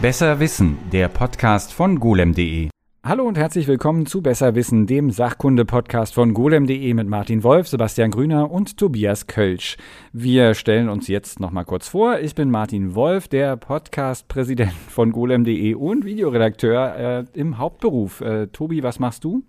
[0.00, 2.68] Besser Wissen, der Podcast von golem.de.
[3.02, 8.12] Hallo und herzlich willkommen zu Besser Wissen, dem Sachkunde-Podcast von golem.de mit Martin Wolf, Sebastian
[8.12, 9.76] Grüner und Tobias Kölsch.
[10.12, 12.20] Wir stellen uns jetzt nochmal kurz vor.
[12.20, 18.20] Ich bin Martin Wolf, der Podcast-Präsident von golem.de und Videoredakteur äh, im Hauptberuf.
[18.20, 19.42] Äh, Tobi, was machst du?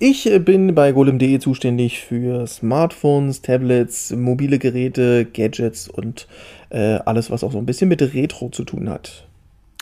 [0.00, 6.26] Ich äh, bin bei golem.de zuständig für Smartphones, Tablets, mobile Geräte, Gadgets und
[6.70, 9.28] äh, alles, was auch so ein bisschen mit Retro zu tun hat.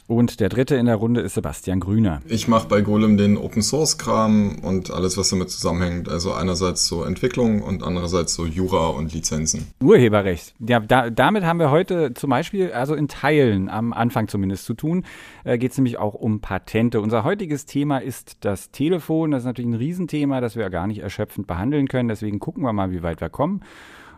[0.06, 2.20] Und der dritte in der Runde ist Sebastian Grüner.
[2.26, 6.08] Ich mache bei Golem den Open Source Kram und alles, was damit zusammenhängt.
[6.08, 9.68] Also einerseits so Entwicklung und andererseits so Jura und Lizenzen.
[9.80, 10.54] Urheberrecht.
[10.58, 14.74] Ja, da, damit haben wir heute zum Beispiel, also in Teilen am Anfang zumindest zu
[14.74, 15.04] tun,
[15.44, 17.00] äh, geht es nämlich auch um Patente.
[17.00, 19.30] Unser heutiges Thema ist das Telefon.
[19.30, 22.08] Das ist natürlich ein Riesenthema, das wir gar nicht erschöpfend behandeln können.
[22.08, 23.62] Deswegen gucken wir mal, wie weit wir kommen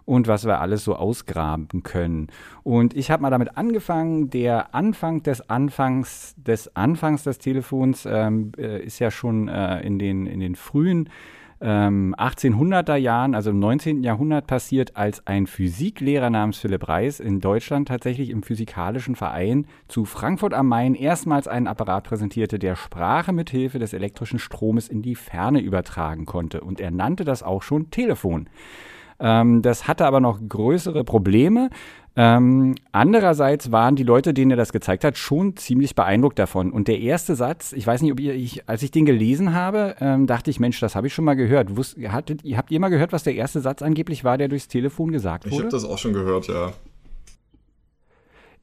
[0.04, 2.28] und was wir alles so ausgraben können.
[2.62, 8.52] Und ich habe mal damit angefangen, der Anfang des Anfangs des Anfangs des Telefons ähm,
[8.58, 11.08] äh, ist ja schon äh, in, den, in den frühen
[11.60, 14.02] ähm, 1800er Jahren, also im 19.
[14.02, 20.04] Jahrhundert passiert, als ein Physiklehrer namens Philipp Reis in Deutschland tatsächlich im Physikalischen Verein zu
[20.04, 25.00] Frankfurt am Main erstmals einen Apparat präsentierte, der Sprache mit Hilfe des elektrischen Stromes in
[25.00, 26.60] die Ferne übertragen konnte.
[26.60, 28.48] Und er nannte das auch schon Telefon.
[29.24, 31.70] Ähm, das hatte aber noch größere Probleme.
[32.14, 36.70] Ähm, andererseits waren die Leute, denen er das gezeigt hat, schon ziemlich beeindruckt davon.
[36.70, 39.96] Und der erste Satz, ich weiß nicht, ob ihr, ich, als ich den gelesen habe,
[39.98, 41.76] ähm, dachte ich, Mensch, das habe ich schon mal gehört.
[41.76, 45.10] Wusst, hattet, habt ihr mal gehört, was der erste Satz angeblich war, der durchs Telefon
[45.10, 45.54] gesagt wurde?
[45.54, 46.72] Ich habe das auch schon gehört, ja.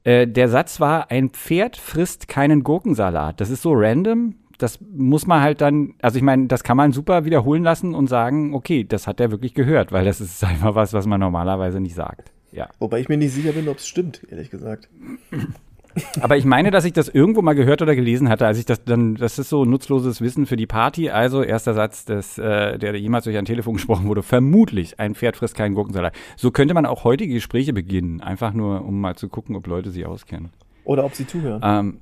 [0.04, 3.40] Äh, der Satz war, ein Pferd frisst keinen Gurkensalat.
[3.40, 6.92] Das ist so random, das muss man halt dann, also ich meine, das kann man
[6.92, 10.74] super wiederholen lassen und sagen, okay, das hat er wirklich gehört, weil das ist einfach
[10.74, 12.32] was, was man normalerweise nicht sagt.
[12.52, 12.68] Ja.
[12.78, 14.88] Wobei ich mir nicht sicher bin, ob es stimmt, ehrlich gesagt.
[16.20, 18.84] Aber ich meine, dass ich das irgendwo mal gehört oder gelesen hatte, als ich das
[18.84, 21.10] dann, das ist so nutzloses Wissen für die Party.
[21.10, 25.36] Also erster Satz, des, äh, der jemals durch ein Telefon gesprochen wurde, vermutlich, ein Pferd
[25.36, 26.14] frisst keinen Gurkensalat.
[26.36, 29.90] So könnte man auch heutige Gespräche beginnen, einfach nur, um mal zu gucken, ob Leute
[29.90, 30.50] sie auskennen.
[30.84, 31.60] Oder ob sie zuhören.
[31.62, 32.00] Ähm,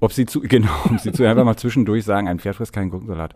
[0.00, 2.90] ob sie zu, genau, ob sie zu einfach mal zwischendurch sagen, ein Pferd frisst keinen
[2.90, 3.34] Gurkensalat.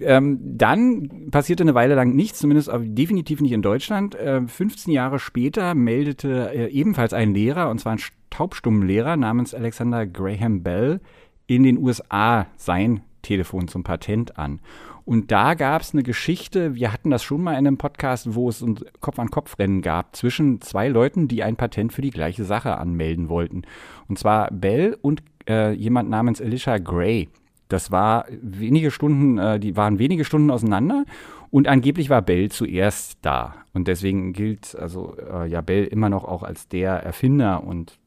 [0.00, 4.14] Ähm, dann passierte eine Weile lang nichts, zumindest definitiv nicht in Deutschland.
[4.14, 10.06] Äh, 15 Jahre später meldete äh, ebenfalls ein Lehrer, und zwar ein Taubstummenlehrer namens Alexander
[10.06, 11.00] Graham Bell,
[11.48, 14.60] in den USA sein Telefon zum Patent an.
[15.04, 18.48] Und da gab es eine Geschichte, wir hatten das schon mal in einem Podcast, wo
[18.48, 23.28] es ein Kopf-an-Kopf-Rennen gab zwischen zwei Leuten, die ein Patent für die gleiche Sache anmelden
[23.28, 23.62] wollten.
[24.08, 27.28] Und zwar Bell und äh, jemand namens Alicia Gray.
[27.68, 31.04] Das war wenige Stunden, äh, die waren wenige Stunden auseinander
[31.50, 33.56] und angeblich war Bell zuerst da.
[33.72, 37.98] Und deswegen gilt also äh, ja Bell immer noch auch als der Erfinder und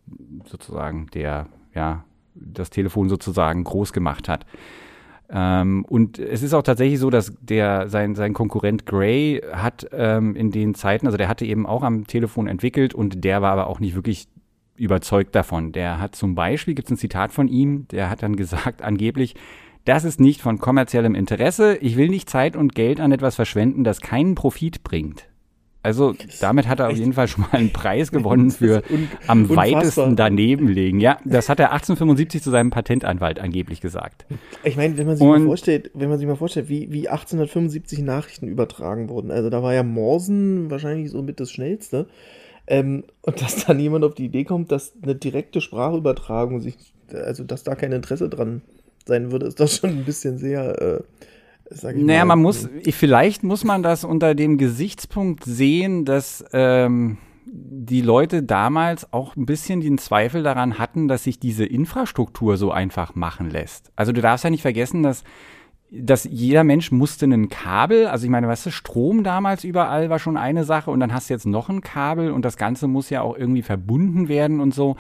[0.46, 2.04] sozusagen der, ja,
[2.36, 4.46] das Telefon sozusagen groß gemacht hat.
[5.30, 10.36] Ähm, und es ist auch tatsächlich so, dass der, sein, sein Konkurrent Gray hat ähm,
[10.36, 13.68] in den Zeiten, also der hatte eben auch am Telefon entwickelt und der war aber
[13.68, 14.28] auch nicht wirklich
[14.76, 15.72] überzeugt davon.
[15.72, 19.36] Der hat zum Beispiel, gibt es ein Zitat von ihm, der hat dann gesagt, angeblich,
[19.86, 21.78] das ist nicht von kommerziellem Interesse.
[21.78, 25.28] Ich will nicht Zeit und Geld an etwas verschwenden, das keinen Profit bringt.
[25.86, 28.84] Also damit hat er auf jeden Fall schon mal einen Preis gewonnen für
[29.28, 31.02] am weitesten daneben legen.
[31.02, 34.26] Ja, das hat er 1875 zu seinem Patentanwalt angeblich gesagt.
[34.64, 37.10] Ich meine, wenn man sich und, mal vorstellt, wenn man sich mal vorstellt, wie, wie
[37.10, 39.30] 1875 Nachrichten übertragen wurden.
[39.30, 42.08] Also da war ja Morsen wahrscheinlich so mit das Schnellste.
[42.68, 46.76] Ähm, und dass dann jemand auf die Idee kommt, dass eine direkte Sprachübertragung sich,
[47.12, 48.62] also dass da kein Interesse dran
[49.06, 50.82] sein würde, ist das schon ein bisschen sehr.
[50.82, 51.04] Äh,
[51.70, 52.36] Sag ich naja, mal.
[52.36, 59.12] man muss, vielleicht muss man das unter dem Gesichtspunkt sehen, dass ähm, die Leute damals
[59.12, 63.92] auch ein bisschen den Zweifel daran hatten, dass sich diese Infrastruktur so einfach machen lässt.
[63.96, 65.24] Also du darfst ja nicht vergessen, dass
[65.96, 70.18] dass jeder Mensch musste ein Kabel, also ich meine, weißt du, Strom damals überall war
[70.18, 73.12] schon eine Sache und dann hast du jetzt noch ein Kabel und das Ganze muss
[73.12, 74.96] ja auch irgendwie verbunden werden und so.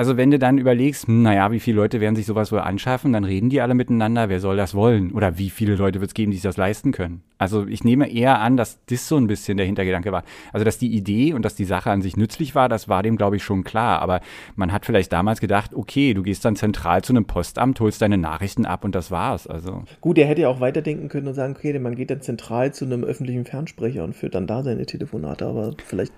[0.00, 3.12] Also wenn du dann überlegst, hm, naja, wie viele Leute werden sich sowas wohl anschaffen,
[3.12, 5.12] dann reden die alle miteinander, wer soll das wollen?
[5.12, 7.22] Oder wie viele Leute wird es geben, die sich das leisten können?
[7.36, 10.24] Also ich nehme eher an, dass das so ein bisschen der Hintergedanke war.
[10.54, 13.18] Also dass die Idee und dass die Sache an sich nützlich war, das war dem,
[13.18, 14.00] glaube ich, schon klar.
[14.00, 14.22] Aber
[14.56, 18.16] man hat vielleicht damals gedacht, okay, du gehst dann zentral zu einem Postamt, holst deine
[18.16, 19.46] Nachrichten ab und das war's.
[19.46, 19.82] Also.
[20.00, 22.86] Gut, er hätte ja auch weiterdenken können und sagen, okay, man geht dann zentral zu
[22.86, 26.14] einem öffentlichen Fernsprecher und führt dann da seine Telefonate, aber vielleicht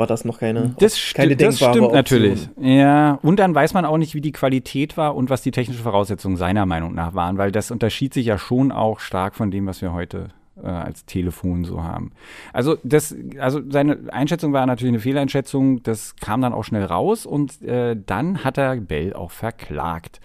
[0.00, 1.92] war das noch keine, das keine sti Das stimmt Option.
[1.92, 2.48] natürlich.
[2.60, 5.82] Ja, und dann weiß man auch nicht, wie die Qualität war und was die technischen
[5.82, 9.66] Voraussetzungen seiner Meinung nach waren, weil das unterschied sich ja schon auch stark von dem,
[9.66, 10.30] was wir heute
[10.62, 12.12] äh, als Telefon so haben.
[12.52, 17.26] Also das, also seine Einschätzung war natürlich eine Fehleinschätzung, das kam dann auch schnell raus
[17.26, 20.20] und äh, dann hat er Bell auch verklagt.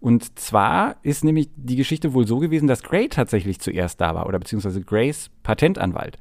[0.00, 4.26] Und zwar ist nämlich die Geschichte wohl so gewesen, dass Gray tatsächlich zuerst da war
[4.26, 6.18] oder beziehungsweise Grays Patentanwalt.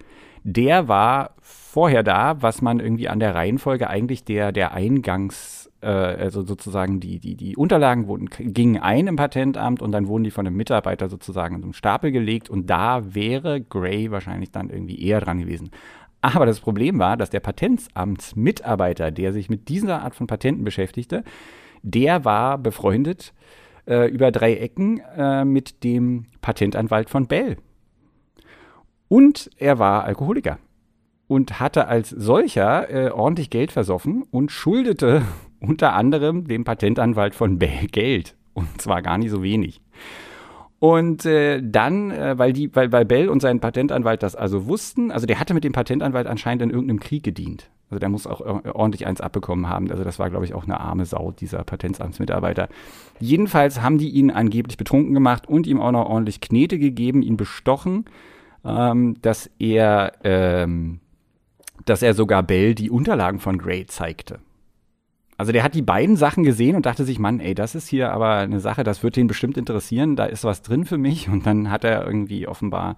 [0.50, 5.88] Der war vorher da, was man irgendwie an der Reihenfolge eigentlich der, der Eingangs, äh,
[5.88, 10.32] also sozusagen die, die, die Unterlagen wurden, gingen ein im Patentamt und dann wurden die
[10.32, 14.70] von einem Mitarbeiter sozusagen in so einen Stapel gelegt und da wäre Gray wahrscheinlich dann
[14.70, 15.70] irgendwie eher dran gewesen.
[16.22, 21.26] Aber das Problem war, dass der Patentamtsmitarbeiter, der sich mit dieser Art von Patenten beschäftigte,
[21.84, 23.34] der war befreundet
[23.86, 27.58] äh, über drei Ecken äh, mit dem Patentanwalt von Bell.
[29.08, 30.60] Und er war Alkoholiker
[31.28, 35.24] und hatte als solcher äh, ordentlich Geld versoffen und schuldete
[35.60, 38.36] unter anderem dem Patentanwalt von Bell Geld.
[38.54, 39.82] Und zwar gar nicht so wenig.
[40.80, 45.12] Und äh, dann, äh, weil, die, weil, weil Bell und sein Patentanwalt das also wussten,
[45.12, 47.70] also der hatte mit dem Patentanwalt anscheinend in irgendeinem Krieg gedient.
[47.90, 49.90] Also der muss auch ordentlich eins abbekommen haben.
[49.90, 52.68] Also das war, glaube ich, auch eine arme Sau, dieser Patenzamtsmitarbeiter.
[53.20, 57.38] Jedenfalls haben die ihn angeblich betrunken gemacht und ihm auch noch ordentlich Knete gegeben, ihn
[57.38, 58.06] bestochen,
[58.68, 61.00] ähm, dass er, ähm,
[61.86, 64.40] dass er sogar Bell die Unterlagen von Gray zeigte.
[65.38, 68.12] Also der hat die beiden Sachen gesehen und dachte sich, Mann, ey, das ist hier
[68.12, 71.30] aber eine Sache, das wird ihn bestimmt interessieren, da ist was drin für mich.
[71.30, 72.98] Und dann hat er irgendwie offenbar,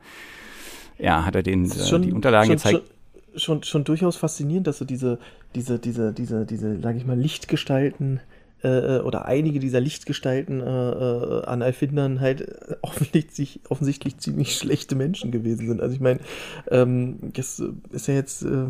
[0.98, 2.88] ja, hat er den äh, schon, die Unterlagen schon, gezeigt.
[2.88, 3.00] Schon
[3.36, 5.20] schon, schon durchaus faszinierend, dass so diese,
[5.56, 8.20] diese, diese, diese, diese, sag ich mal, Lichtgestalten
[8.64, 12.46] äh, äh, oder einige dieser Lichtgestalten äh, äh, an Erfindern halt
[12.82, 15.82] offensichtlich, offensichtlich ziemlich schlechte Menschen gewesen sind.
[15.82, 16.20] Also ich meine,
[16.70, 18.66] ähm, das ist ja jetzt äh,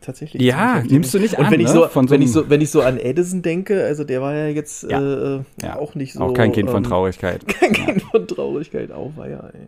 [0.00, 0.40] tatsächlich.
[0.42, 1.72] Ja, nimmst du nicht Und an, wenn ich ne?
[1.72, 4.32] so, von so wenn ich so, wenn ich so an Edison denke, also der war
[4.32, 5.38] ja jetzt ja.
[5.38, 5.76] Äh, ja.
[5.76, 6.20] auch nicht so.
[6.20, 7.46] Auch kein Kind von ähm, Traurigkeit.
[7.48, 9.66] Kein Kind von Traurigkeit, auch war ja, ey.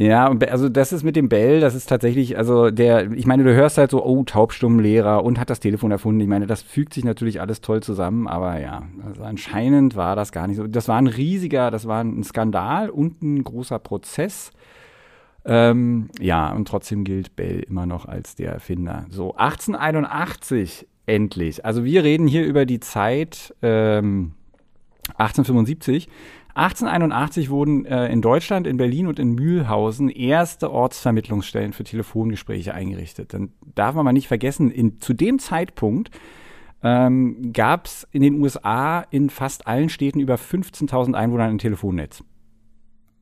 [0.00, 3.52] Ja, also das ist mit dem Bell, das ist tatsächlich, also der, ich meine, du
[3.52, 6.20] hörst halt so, oh, Taubstummlehrer und hat das Telefon erfunden.
[6.20, 10.30] Ich meine, das fügt sich natürlich alles toll zusammen, aber ja, also anscheinend war das
[10.30, 10.68] gar nicht so.
[10.68, 14.52] Das war ein riesiger, das war ein Skandal und ein großer Prozess.
[15.44, 19.06] Ähm, ja, und trotzdem gilt Bell immer noch als der Erfinder.
[19.10, 21.64] So, 1881 endlich.
[21.64, 24.34] Also wir reden hier über die Zeit ähm,
[25.16, 26.08] 1875
[26.58, 33.32] 1881 wurden äh, in Deutschland, in Berlin und in Mühlhausen erste Ortsvermittlungsstellen für Telefongespräche eingerichtet.
[33.32, 36.10] Dann darf man mal nicht vergessen, in, zu dem Zeitpunkt
[36.82, 42.24] ähm, gab es in den USA in fast allen Städten über 15.000 Einwohner ein Telefonnetz.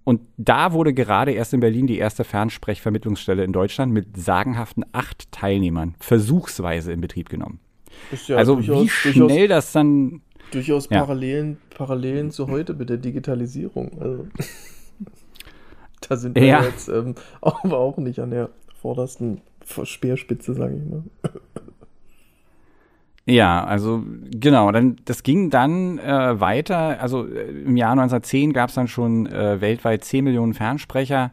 [0.05, 5.31] Und da wurde gerade erst in Berlin die erste Fernsprechvermittlungsstelle in Deutschland mit sagenhaften acht
[5.31, 7.61] Teilnehmern versuchsweise in Betrieb genommen.
[8.27, 11.01] Ja also wie schnell das dann durchaus ja.
[11.01, 13.91] Parallelen, Parallelen zu heute mit der Digitalisierung.
[14.01, 14.27] Also,
[16.09, 16.63] da sind wir ja.
[16.63, 18.51] jetzt ähm, aber auch nicht an der
[18.81, 19.41] vordersten
[19.85, 21.03] Speerspitze, sage ich mal.
[23.29, 27.01] Ja, also genau, dann das ging dann äh, weiter.
[27.01, 31.33] Also äh, im Jahr 1910 gab es dann schon äh, weltweit 10 Millionen Fernsprecher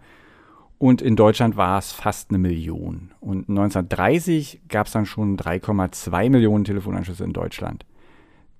[0.79, 3.11] und in Deutschland war es fast eine Million.
[3.19, 7.85] Und 1930 gab es dann schon 3,2 Millionen Telefonanschlüsse in Deutschland.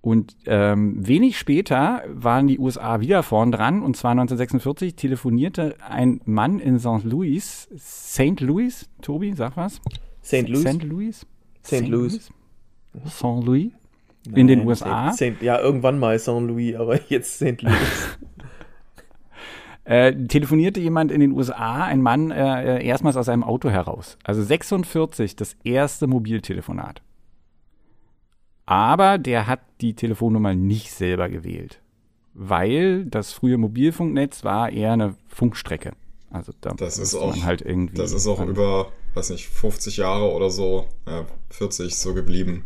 [0.04, 6.20] Und ähm, wenig später waren die USA wieder vorn dran, und zwar 1946 telefonierte ein
[6.26, 7.06] Mann in St.
[7.06, 8.42] Louis, St.
[8.42, 9.80] Louis, Tobi, sag was?
[10.22, 10.50] St.
[10.50, 10.62] Louis.
[10.62, 10.84] St.
[10.84, 11.26] Louis?
[11.66, 11.88] St.
[11.88, 12.30] Louis.
[13.08, 13.24] St.
[13.46, 13.72] Louis?
[14.28, 15.14] Nein, in den USA?
[15.14, 16.28] Saint, ja, irgendwann mal St.
[16.28, 17.62] Louis, aber jetzt St.
[17.62, 18.18] Louis.
[19.86, 24.18] äh, telefonierte jemand in den USA, ein Mann, äh, äh, erstmals aus seinem Auto heraus.
[24.26, 27.02] Also 46, das erste Mobiltelefonat.
[28.66, 31.82] Aber der hat die Telefonnummer nicht selber gewählt,
[32.34, 35.94] weil das frühe Mobilfunknetz war eher eine Funkstrecke.
[36.32, 37.96] Also da das ist auch, halt irgendwie.
[37.96, 42.66] Das ist auch über, weiß nicht, 50 Jahre oder so, ja, 40 so geblieben.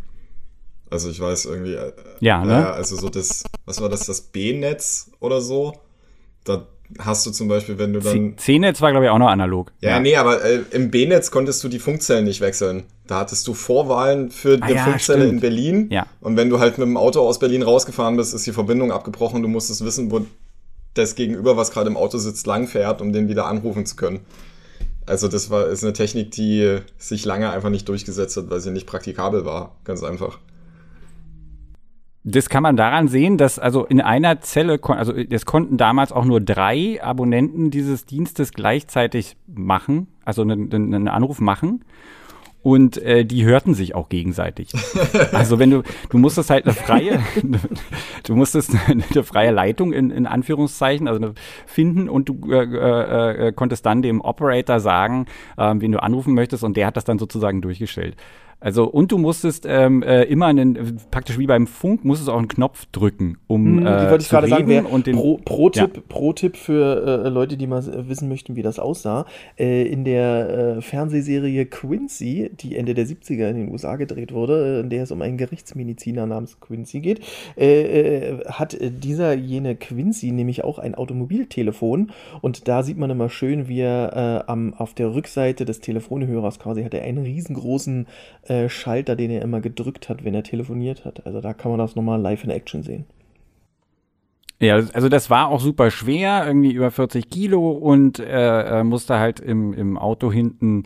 [0.90, 1.74] Also ich weiß irgendwie.
[1.74, 2.54] Äh, ja, ne?
[2.54, 5.74] Äh, also so das, was war das, das B-Netz oder so?
[6.46, 6.66] Da
[7.00, 8.38] hast du zum Beispiel, wenn du dann.
[8.38, 9.74] C-Netz war, glaube ich, auch noch analog.
[9.82, 10.00] Ja, ja.
[10.00, 12.86] nee, aber äh, im B-Netz konntest du die Funkzellen nicht wechseln.
[13.08, 15.34] Da hattest du Vorwahlen für ah, die ja, Funkzelle stimmt.
[15.34, 15.88] in Berlin.
[15.92, 16.06] Ja.
[16.22, 19.42] Und wenn du halt mit dem Auto aus Berlin rausgefahren bist, ist die Verbindung abgebrochen.
[19.42, 20.26] Du musstest wissen, wo
[20.94, 24.20] das Gegenüber, was gerade im Auto sitzt, langfährt, um den wieder anrufen zu können.
[25.06, 28.72] Also das war ist eine Technik, die sich lange einfach nicht durchgesetzt hat, weil sie
[28.72, 29.76] nicht praktikabel war.
[29.86, 30.40] Ganz einfach.
[32.30, 36.26] Das kann man daran sehen, dass also in einer Zelle, also es konnten damals auch
[36.26, 41.86] nur drei Abonnenten dieses Dienstes gleichzeitig machen, also einen, einen Anruf machen.
[42.64, 44.72] Und äh, die hörten sich auch gegenseitig.
[45.32, 47.20] Also wenn du, du musstest halt eine freie,
[48.24, 51.34] du musstest eine freie Leitung in, in Anführungszeichen, also
[51.66, 56.34] finden und du äh, äh, äh, konntest dann dem Operator sagen, äh, wen du anrufen
[56.34, 58.16] möchtest und der hat das dann sozusagen durchgestellt.
[58.60, 62.48] Also und du musstest ähm, äh, immer einen, praktisch wie beim Funk, musstest auch einen
[62.48, 66.04] Knopf drücken, um hm, äh, wollte ich gerade sagen, und den, pro, pro Tipp, ja.
[66.10, 69.26] pro Tipp für äh, Leute, die mal wissen möchten, wie das aussah.
[69.60, 74.78] Äh, in der äh, Fernsehserie Quincy, die Ende der 70er in den USA gedreht wurde,
[74.78, 77.20] äh, in der es um einen Gerichtsmediziner namens Quincy geht,
[77.58, 82.12] äh, hat dieser jene Quincy nämlich auch ein Automobiltelefon
[82.42, 86.84] und da sieht man immer schön, wie er am, auf der Rückseite des Telefonhörers quasi
[86.84, 88.08] hat er einen riesengroßen
[88.50, 91.26] äh, Schalter, den er immer gedrückt hat, wenn er telefoniert hat.
[91.26, 93.06] Also da kann man das nochmal live in Action sehen.
[94.60, 99.40] Ja, also das war auch super schwer, irgendwie über 40 Kilo und äh, musste halt
[99.40, 100.84] im, im Auto hinten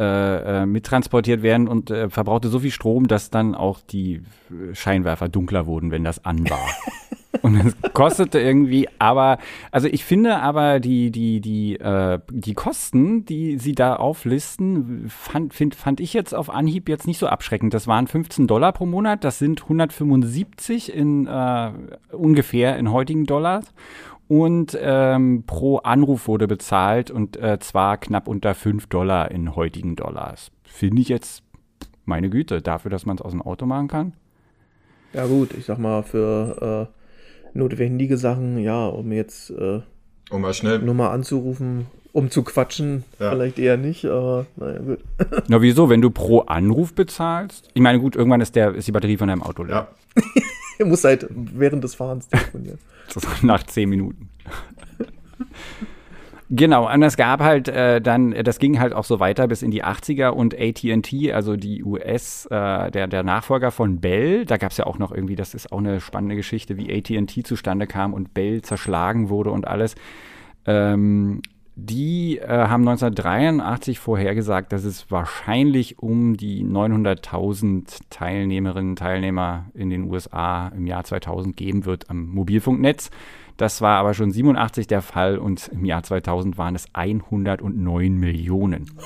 [0.00, 4.22] äh, äh, mittransportiert werden und äh, verbrauchte so viel Strom, dass dann auch die
[4.72, 6.66] Scheinwerfer dunkler wurden, wenn das an war.
[7.42, 9.38] Und es kostete irgendwie, aber,
[9.70, 15.54] also ich finde aber die, die, die, äh, die Kosten, die sie da auflisten, fand,
[15.54, 17.72] find, fand ich jetzt auf Anhieb jetzt nicht so abschreckend.
[17.72, 21.70] Das waren 15 Dollar pro Monat, das sind 175 in äh,
[22.12, 23.64] ungefähr in heutigen Dollars.
[24.30, 29.96] Und ähm, pro Anruf wurde bezahlt und äh, zwar knapp unter 5 Dollar in heutigen
[29.96, 30.52] Dollars.
[30.62, 31.42] Finde ich jetzt,
[32.04, 34.12] meine Güte, dafür, dass man es aus dem Auto machen kann.
[35.12, 37.00] Ja gut, ich sag mal, für äh
[37.54, 39.80] notwendige Sachen, ja, um jetzt äh,
[40.30, 43.30] um mal schnell nur mal anzurufen, um zu quatschen, ja.
[43.30, 44.98] vielleicht eher nicht, aber naja, gut.
[45.48, 47.68] Na, wieso, wenn du pro Anruf bezahlst?
[47.74, 49.88] Ich meine, gut, irgendwann ist, der, ist die Batterie von deinem Auto leer.
[50.16, 50.22] Ja.
[50.84, 52.78] du musst halt während des Fahrens telefonieren.
[53.42, 54.28] Nach zehn Minuten.
[56.52, 59.70] Genau, und es gab halt äh, dann, das ging halt auch so weiter bis in
[59.70, 64.72] die 80er und AT&T, also die US, äh, der, der Nachfolger von Bell, da gab
[64.72, 68.14] es ja auch noch irgendwie, das ist auch eine spannende Geschichte, wie AT&T zustande kam
[68.14, 69.94] und Bell zerschlagen wurde und alles.
[70.66, 71.40] Ähm,
[71.82, 79.88] die äh, haben 1983 vorhergesagt, dass es wahrscheinlich um die 900.000 Teilnehmerinnen und Teilnehmer in
[79.88, 83.10] den USA im Jahr 2000 geben wird am Mobilfunknetz.
[83.56, 88.90] Das war aber schon 87 der Fall und im Jahr 2000 waren es 109 Millionen.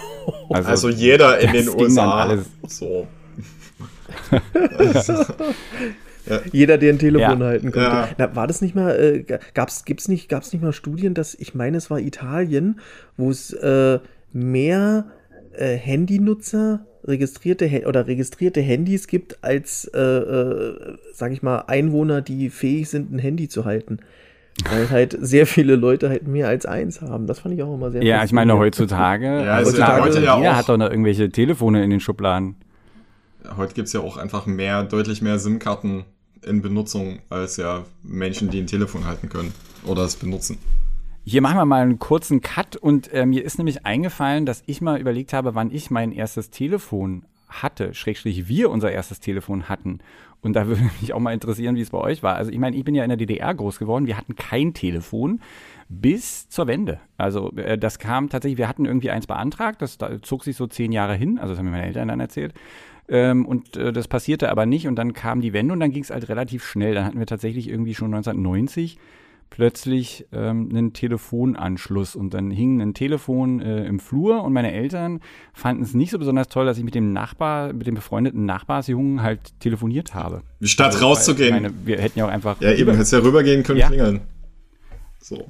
[0.49, 2.39] Also, also jeder in den USA.
[2.67, 3.07] So.
[6.27, 6.41] Ja.
[6.53, 7.47] Jeder, der ein Telefon ja.
[7.47, 7.89] halten konnte.
[7.89, 8.09] Ja.
[8.19, 11.55] Na, war das nicht mal, äh, gab's, gibt's nicht, gab's nicht mal Studien, dass, ich
[11.55, 12.81] meine, es war Italien,
[13.17, 13.99] wo es äh,
[14.33, 15.07] mehr
[15.53, 22.49] äh, Handynutzer registrierte oder registrierte Handys gibt als, äh, äh, sag ich mal, Einwohner, die
[22.51, 23.99] fähig sind, ein Handy zu halten.
[24.71, 27.27] Weil halt sehr viele Leute halt mehr als eins haben.
[27.27, 30.39] Das fand ich auch immer sehr Ja, ich meine, heutzutage, ja, also heutzutage heute ja
[30.39, 32.55] jeder auch, hat doch noch irgendwelche Telefone in den Schubladen.
[33.57, 36.05] Heute gibt es ja auch einfach mehr, deutlich mehr SIM-Karten
[36.45, 39.53] in Benutzung als ja Menschen, die ein Telefon halten können
[39.85, 40.59] oder es benutzen.
[41.27, 44.83] Hier machen wir mal einen kurzen Cut und äh, mir ist nämlich eingefallen, dass ich
[44.83, 50.01] mal überlegt habe, wann ich mein erstes Telefon hatte, schrägstrich wir unser erstes Telefon hatten.
[50.43, 52.37] Und da würde mich auch mal interessieren, wie es bei euch war.
[52.37, 54.07] Also ich meine, ich bin ja in der DDR groß geworden.
[54.07, 55.41] Wir hatten kein Telefon
[55.89, 57.01] bis zur Wende.
[57.17, 60.67] Also äh, das kam tatsächlich, wir hatten irgendwie eins beantragt, das da zog sich so
[60.67, 62.55] zehn Jahre hin, also das haben mir meine Eltern dann erzählt.
[63.09, 66.03] Ähm, und äh, das passierte aber nicht und dann kam die Wende und dann ging
[66.03, 66.95] es halt relativ schnell.
[66.95, 68.99] Dann hatten wir tatsächlich irgendwie schon 1990
[69.51, 75.21] plötzlich ähm, einen Telefonanschluss und dann hing ein Telefon äh, im Flur und meine Eltern
[75.53, 79.23] fanden es nicht so besonders toll, dass ich mit dem Nachbar, mit dem befreundeten Nachbarsjungen
[79.23, 80.43] halt telefoniert habe.
[80.63, 81.55] Statt also, rauszugehen.
[81.55, 82.61] Meine, wir hätten ja auch einfach.
[82.61, 83.87] Ja, eben, hättest ja rübergehen können, ja.
[83.87, 84.23] klingeln.
[85.21, 85.47] So.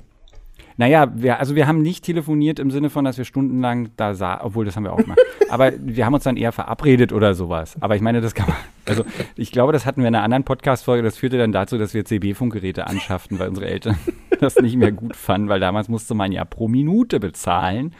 [0.76, 4.44] Naja, wir, also wir haben nicht telefoniert im Sinne von, dass wir stundenlang da saßen,
[4.44, 5.20] obwohl das haben wir auch gemacht.
[5.48, 7.76] Aber wir haben uns dann eher verabredet oder sowas.
[7.80, 9.04] Aber ich meine, das kann man, also
[9.36, 12.04] ich glaube, das hatten wir in einer anderen Podcast-Folge, das führte dann dazu, dass wir
[12.04, 13.96] CB-Funkgeräte anschafften, weil unsere Eltern
[14.40, 17.94] das nicht mehr gut fanden, weil damals musste man ja pro Minute bezahlen.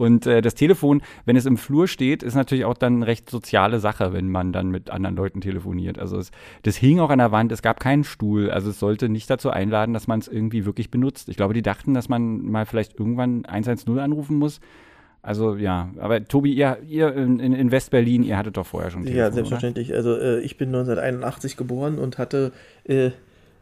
[0.00, 3.28] Und äh, das Telefon, wenn es im Flur steht, ist natürlich auch dann eine recht
[3.28, 5.98] soziale Sache, wenn man dann mit anderen Leuten telefoniert.
[5.98, 6.30] Also es,
[6.62, 8.50] das hing auch an der Wand, es gab keinen Stuhl.
[8.50, 11.28] Also es sollte nicht dazu einladen, dass man es irgendwie wirklich benutzt.
[11.28, 14.62] Ich glaube, die dachten, dass man mal vielleicht irgendwann 110 anrufen muss.
[15.20, 19.18] Also ja, aber Tobi, ihr, ihr in, in West-Berlin, ihr hattet doch vorher schon Telefon,
[19.18, 19.90] Ja, selbstverständlich.
[19.90, 19.98] Oder?
[19.98, 22.52] Also äh, ich bin 1981 geboren und hatte
[22.84, 23.10] äh,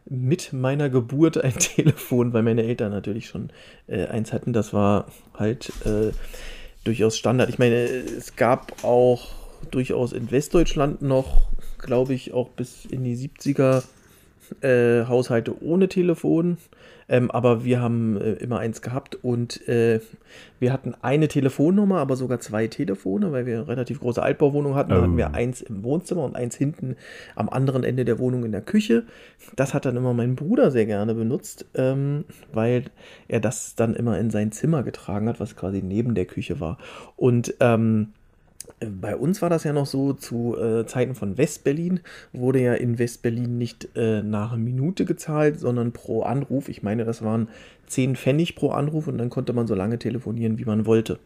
[0.09, 3.49] mit meiner Geburt ein Telefon, weil meine Eltern natürlich schon
[3.87, 4.53] äh, eins hatten.
[4.53, 6.11] Das war halt äh,
[6.83, 7.49] durchaus Standard.
[7.49, 9.27] Ich meine, es gab auch
[9.71, 11.41] durchaus in Westdeutschland noch,
[11.77, 13.83] glaube ich, auch bis in die 70er
[14.61, 16.57] äh, Haushalte ohne Telefon.
[17.09, 19.99] Ähm, aber wir haben äh, immer eins gehabt und äh,
[20.59, 24.91] wir hatten eine Telefonnummer, aber sogar zwei Telefone, weil wir eine relativ große Altbauwohnung hatten.
[24.91, 25.35] Da hatten wir oh.
[25.35, 26.95] eins im Wohnzimmer und eins hinten
[27.35, 29.03] am anderen Ende der Wohnung in der Küche.
[29.55, 32.85] Das hat dann immer mein Bruder sehr gerne benutzt, ähm, weil
[33.27, 36.77] er das dann immer in sein Zimmer getragen hat, was quasi neben der Küche war.
[37.15, 38.13] Und ähm,
[39.01, 41.99] bei uns war das ja noch so, zu äh, Zeiten von Westberlin
[42.31, 46.69] wurde ja in Westberlin nicht äh, nach Minute gezahlt, sondern pro Anruf.
[46.69, 47.49] Ich meine, das waren
[47.87, 51.19] 10 Pfennig pro Anruf und dann konnte man so lange telefonieren, wie man wollte.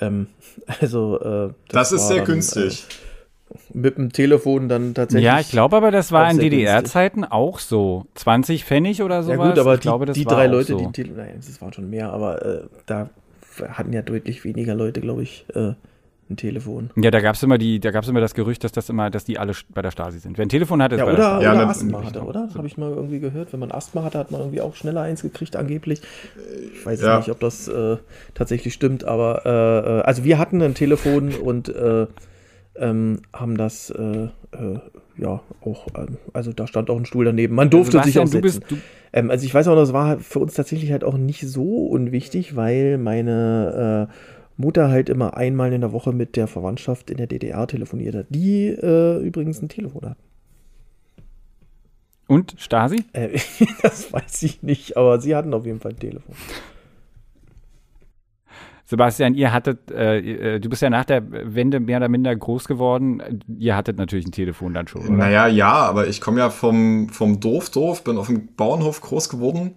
[0.00, 0.26] Ähm,
[0.80, 2.86] also, äh, das, das ist sehr dann, günstig.
[2.88, 2.94] Äh,
[3.72, 5.24] mit dem Telefon dann tatsächlich.
[5.24, 8.04] Ja, ich glaube aber, das war in DDR-Zeiten auch so.
[8.14, 9.38] 20 Pfennig oder sowas.
[9.38, 10.90] Ja, gut, aber ich die, glaube, das die drei Leute, so.
[10.90, 13.08] die, nein, das waren schon mehr, aber äh, da
[13.68, 15.72] hatten ja deutlich weniger Leute, glaube ich, äh,
[16.30, 16.90] ein Telefon.
[16.96, 19.10] Ja, da gab es immer die, da gab es immer das Gerücht, dass das immer,
[19.10, 20.38] dass die alle bei der Stasi sind.
[20.38, 21.44] Wer ein Telefon hatte, ist ja, bei oder, der Stasi.
[21.44, 22.48] Ja, oder Asthma hatte, oder?
[22.54, 23.52] Habe ich mal irgendwie gehört.
[23.52, 26.02] Wenn man Asthma hatte, hat man irgendwie auch schneller eins gekriegt, angeblich.
[26.74, 27.18] Ich weiß ja.
[27.18, 27.96] nicht, ob das äh,
[28.34, 32.06] tatsächlich stimmt, aber äh, äh, also wir hatten ein Telefon und äh,
[32.76, 34.78] ähm, haben das äh, äh,
[35.16, 37.54] ja auch, ähm, also da stand auch ein Stuhl daneben.
[37.54, 38.42] Man durfte also, sich auch setzen.
[38.42, 38.62] Bist,
[39.12, 42.56] ähm, also ich weiß auch, das war für uns tatsächlich halt auch nicht so unwichtig,
[42.56, 44.08] weil meine
[44.58, 48.26] Mutter halt immer einmal in der Woche mit der Verwandtschaft in der DDR telefoniert hat,
[48.28, 50.18] die äh, übrigens ein Telefon hat.
[52.26, 53.04] Und Stasi?
[53.12, 53.38] Äh,
[53.82, 56.34] das weiß ich nicht, aber sie hatten auf jeden Fall ein Telefon.
[58.84, 61.22] Sebastian, ihr hattet, äh, äh du bist ja nach der
[61.54, 63.22] Wende mehr oder minder groß geworden.
[63.58, 65.10] Ihr hattet natürlich ein Telefon dann schon, oder?
[65.10, 69.76] Naja, ja, aber ich komme ja vom, vom Dorf-Dorf, bin auf dem Bauernhof groß geworden.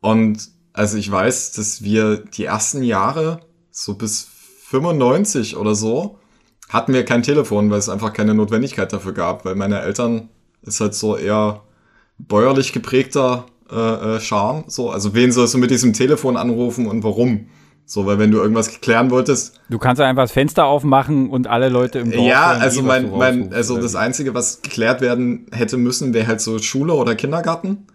[0.00, 4.28] Und also ich weiß, dass wir die ersten Jahre so bis
[4.68, 6.18] 95 oder so,
[6.68, 10.28] hatten wir kein Telefon, weil es einfach keine Notwendigkeit dafür gab, weil meine Eltern
[10.62, 11.62] ist halt so eher
[12.18, 14.64] bäuerlich geprägter äh, äh, Charme.
[14.68, 17.46] So, also wen sollst du mit diesem Telefon anrufen und warum?
[17.86, 19.60] So, weil wenn du irgendwas klären wolltest.
[19.68, 22.24] Du kannst einfach das Fenster aufmachen und alle Leute im Dorf.
[22.24, 26.60] Ja, also mein, mein, also das Einzige, was geklärt werden hätte müssen, wäre halt so
[26.60, 27.88] Schule oder Kindergarten.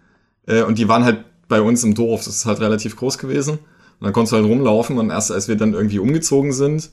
[0.47, 2.25] Äh, und die waren halt bei uns im Dorf.
[2.25, 3.59] Das ist halt relativ groß gewesen.
[3.99, 6.91] Und dann konntest du halt rumlaufen und erst als wir dann irgendwie umgezogen sind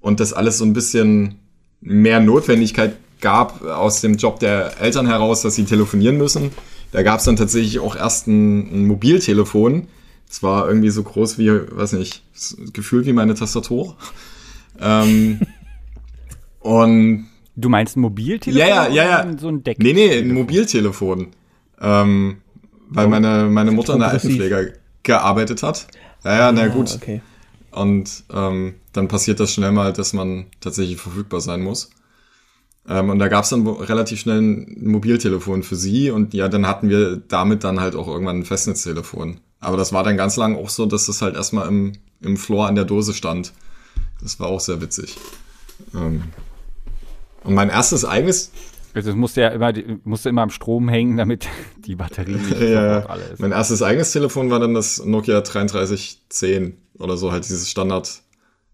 [0.00, 1.36] und das alles so ein bisschen
[1.80, 6.50] mehr Notwendigkeit gab aus dem Job der Eltern heraus, dass sie telefonieren müssen,
[6.92, 9.86] da gab es dann tatsächlich auch erst ein, ein Mobiltelefon.
[10.28, 12.22] Es war irgendwie so groß wie, weiß nicht,
[12.72, 13.96] gefühlt wie meine Tastatur.
[14.80, 15.40] ähm,
[16.60, 18.68] und Du meinst ein Mobiltelefon?
[18.68, 19.38] Ja, ja, ja, ja.
[19.38, 19.78] So ein Deck.
[19.80, 21.28] Nee, nee, ein Mobiltelefon.
[21.80, 22.38] Ähm,
[22.88, 25.86] weil meine, meine Mutter in der Altenpflege gearbeitet hat.
[26.24, 26.94] Ja, ja, na ah, gut.
[26.94, 27.20] Okay.
[27.70, 31.90] Und ähm, dann passiert das schnell mal, dass man tatsächlich verfügbar sein muss.
[32.88, 36.66] Ähm, und da gab es dann relativ schnell ein Mobiltelefon für sie und ja, dann
[36.66, 39.40] hatten wir damit dann halt auch irgendwann ein Festnetztelefon.
[39.60, 42.66] Aber das war dann ganz lang auch so, dass das halt erstmal im, im Floor
[42.66, 43.52] an der Dose stand.
[44.22, 45.16] Das war auch sehr witzig.
[45.94, 46.24] Ähm,
[47.44, 48.50] und mein erstes eigenes
[48.94, 49.72] also es musste ja immer,
[50.04, 51.48] musste immer am Strom hängen, damit
[51.86, 53.40] die Batterie nicht ja, alle ist.
[53.40, 58.22] Mein erstes eigenes Telefon war dann das Nokia 3310 oder so, halt dieses Standard.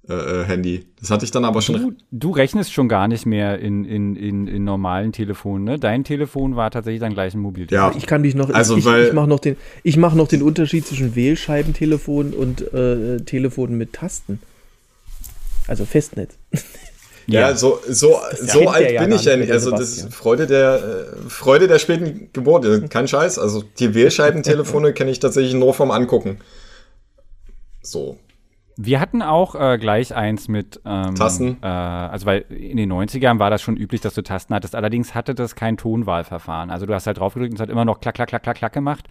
[0.08, 0.86] Äh, äh, Handy.
[1.00, 1.80] Das hatte ich dann aber schon.
[1.80, 5.80] Du, du rechnest schon gar nicht mehr in, in, in, in normalen Telefonen, ne?
[5.80, 7.90] Dein Telefon war tatsächlich dann gleich ein Mobiltelefon.
[7.90, 7.98] Ja.
[7.98, 10.42] Ich kann dich noch, also, ich, weil, ich mache noch, den, ich mach noch den
[10.42, 14.40] Unterschied zwischen Wählscheibentelefon und äh, Telefon mit Tasten.
[15.66, 16.36] Also Festnetz.
[17.26, 19.50] Ja, ja so, so, so alt ja bin ich ja nicht.
[19.50, 22.64] Also das ist Freude der, äh, Freude der späten Geburt.
[22.64, 23.38] Also kein Scheiß.
[23.38, 26.38] Also die Wählscheibentelefone kenne ich tatsächlich nur vom Angucken.
[27.82, 28.18] So.
[28.78, 31.56] Wir hatten auch äh, gleich eins mit ähm, Tasten.
[31.62, 34.74] Äh, also weil in den 90ern war das schon üblich, dass du Tasten hattest.
[34.74, 36.70] Allerdings hatte das kein Tonwahlverfahren.
[36.70, 38.72] Also du hast halt draufgedrückt und es hat immer noch klack, klack, klack, klack, klack
[38.72, 39.06] gemacht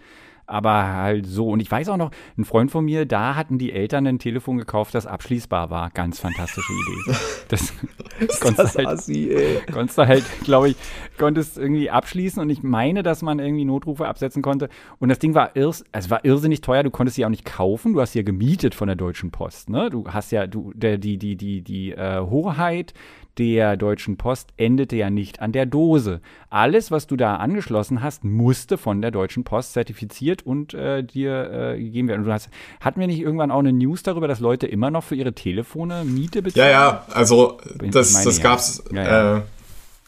[0.46, 1.48] aber halt so.
[1.48, 4.58] Und ich weiß auch noch, ein Freund von mir, da hatten die Eltern ein Telefon
[4.58, 5.90] gekauft, das abschließbar war.
[5.90, 7.16] Ganz fantastische Idee.
[7.48, 7.72] Das,
[8.18, 9.60] das konntest halt, assi, ey.
[9.72, 10.76] konntest du halt, glaube ich,
[11.16, 14.68] konntest irgendwie abschließen und ich meine, dass man irgendwie Notrufe absetzen konnte.
[14.98, 17.92] Und das Ding war, irrs, also war irrsinnig teuer, du konntest sie auch nicht kaufen,
[17.92, 19.70] du hast sie ja gemietet von der Deutschen Post.
[19.70, 19.90] Ne?
[19.90, 22.94] Du hast ja, du, der, die, die, die, die äh, Hoheit
[23.38, 26.20] der Deutschen Post endete ja nicht an der Dose.
[26.48, 31.50] Alles, was du da angeschlossen hast, musste von der Deutschen Post zertifiziert und äh, dir
[31.50, 32.20] äh, gegeben werden.
[32.20, 32.48] Und du hast,
[32.80, 36.04] hatten wir nicht irgendwann auch eine News darüber, dass Leute immer noch für ihre Telefone
[36.04, 36.70] Miete bezahlen?
[36.70, 37.58] Ja, ja, also
[37.90, 39.02] das, meine, das gab's ja.
[39.02, 39.38] Ja, ja.
[39.38, 39.42] Äh,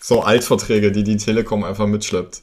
[0.01, 2.43] so Altverträge, die die Telekom einfach mitschleppt.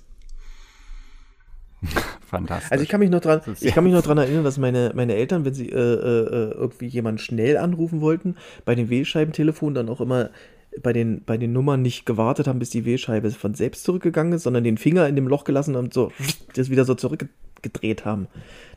[2.26, 2.72] Fantastisch.
[2.72, 5.16] Also ich kann mich noch dran, ich kann mich noch dran erinnern, dass meine, meine
[5.16, 10.02] Eltern, wenn sie äh, äh, irgendwie jemanden schnell anrufen wollten, bei dem Wählscheibentelefon dann auch
[10.02, 10.32] immer
[10.82, 14.44] bei den, bei den Nummern nicht gewartet haben, bis die Wählscheibe von selbst zurückgegangen ist,
[14.44, 16.12] sondern den Finger in dem Loch gelassen und so
[16.56, 18.28] das wieder so zurückgedreht haben.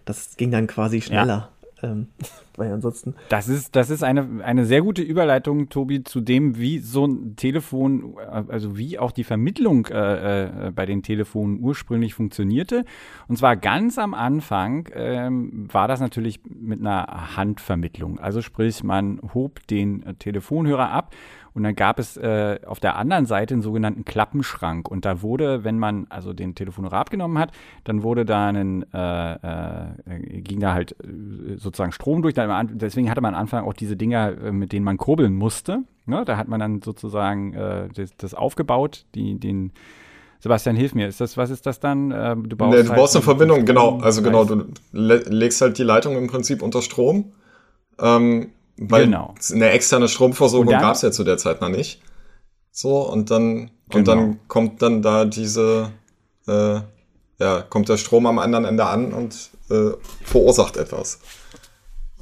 [0.05, 1.51] Das ging dann quasi schneller.
[1.83, 1.91] Ja.
[1.91, 2.09] Ähm,
[2.57, 3.15] weil ansonsten.
[3.29, 7.37] Das ist, das ist eine, eine sehr gute Überleitung, Tobi, zu dem, wie so ein
[7.37, 12.85] Telefon, also wie auch die Vermittlung äh, äh, bei den Telefonen ursprünglich funktionierte.
[13.29, 18.19] Und zwar ganz am Anfang ähm, war das natürlich mit einer Handvermittlung.
[18.19, 21.15] Also sprich, man hob den Telefonhörer ab
[21.59, 24.89] und dann gab es äh, auf der anderen Seite einen sogenannten Klappenschrank.
[24.89, 27.51] Und da wurde, wenn man also den Telefonhörer abgenommen hat,
[27.83, 32.35] dann wurde da ein, äh, äh, ging da halt äh, sozusagen Strom durch.
[32.35, 35.81] Deswegen hatte man am Anfang auch diese Dinger, äh, mit denen man kurbeln musste.
[36.07, 36.25] Ne?
[36.25, 39.73] Da hat man dann sozusagen äh, das, das, aufgebaut, die, den
[40.39, 41.09] Sebastian, hilf mir.
[41.09, 42.11] Ist das, was ist das dann?
[42.11, 43.99] du baust, nee, du halt eine Verbindung, genau.
[43.99, 47.33] Also genau, du legst halt die Leitung im Prinzip unter Strom.
[48.01, 49.35] Ähm, weil genau.
[49.53, 52.01] eine externe Stromversorgung gab es ja zu der Zeit noch nicht.
[52.71, 53.99] So, und dann, genau.
[53.99, 55.91] und dann kommt dann da diese,
[56.47, 56.81] äh,
[57.39, 59.91] ja, kommt der Strom am anderen Ende an und äh,
[60.25, 61.21] verursacht etwas.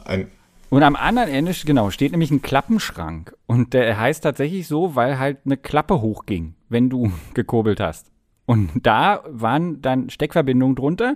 [0.04, 0.30] Ein
[0.68, 3.36] und am anderen Ende, genau, steht nämlich ein Klappenschrank.
[3.46, 8.10] Und der heißt tatsächlich so, weil halt eine Klappe hochging, wenn du gekurbelt hast.
[8.46, 11.14] Und da waren dann Steckverbindungen drunter.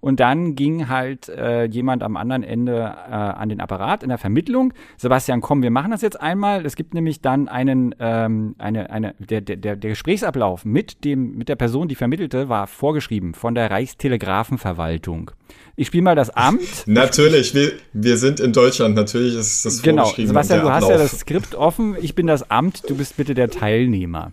[0.00, 4.18] Und dann ging halt äh, jemand am anderen Ende äh, an den Apparat in der
[4.18, 4.72] Vermittlung.
[4.96, 6.64] Sebastian, komm, wir machen das jetzt einmal.
[6.64, 11.48] Es gibt nämlich dann einen, ähm, eine, eine, der, der, der Gesprächsablauf mit dem, mit
[11.48, 15.30] der Person, die vermittelte, war vorgeschrieben von der Reichstelegrafenverwaltung.
[15.76, 16.60] Ich spiele mal das Amt.
[16.86, 20.02] Natürlich, wir, wir sind in Deutschland, natürlich ist das genau.
[20.02, 20.28] vorgeschrieben.
[20.30, 20.82] Genau, Sebastian, du Ablauf.
[20.82, 21.96] hast ja das Skript offen.
[22.00, 24.32] Ich bin das Amt, du bist bitte der Teilnehmer.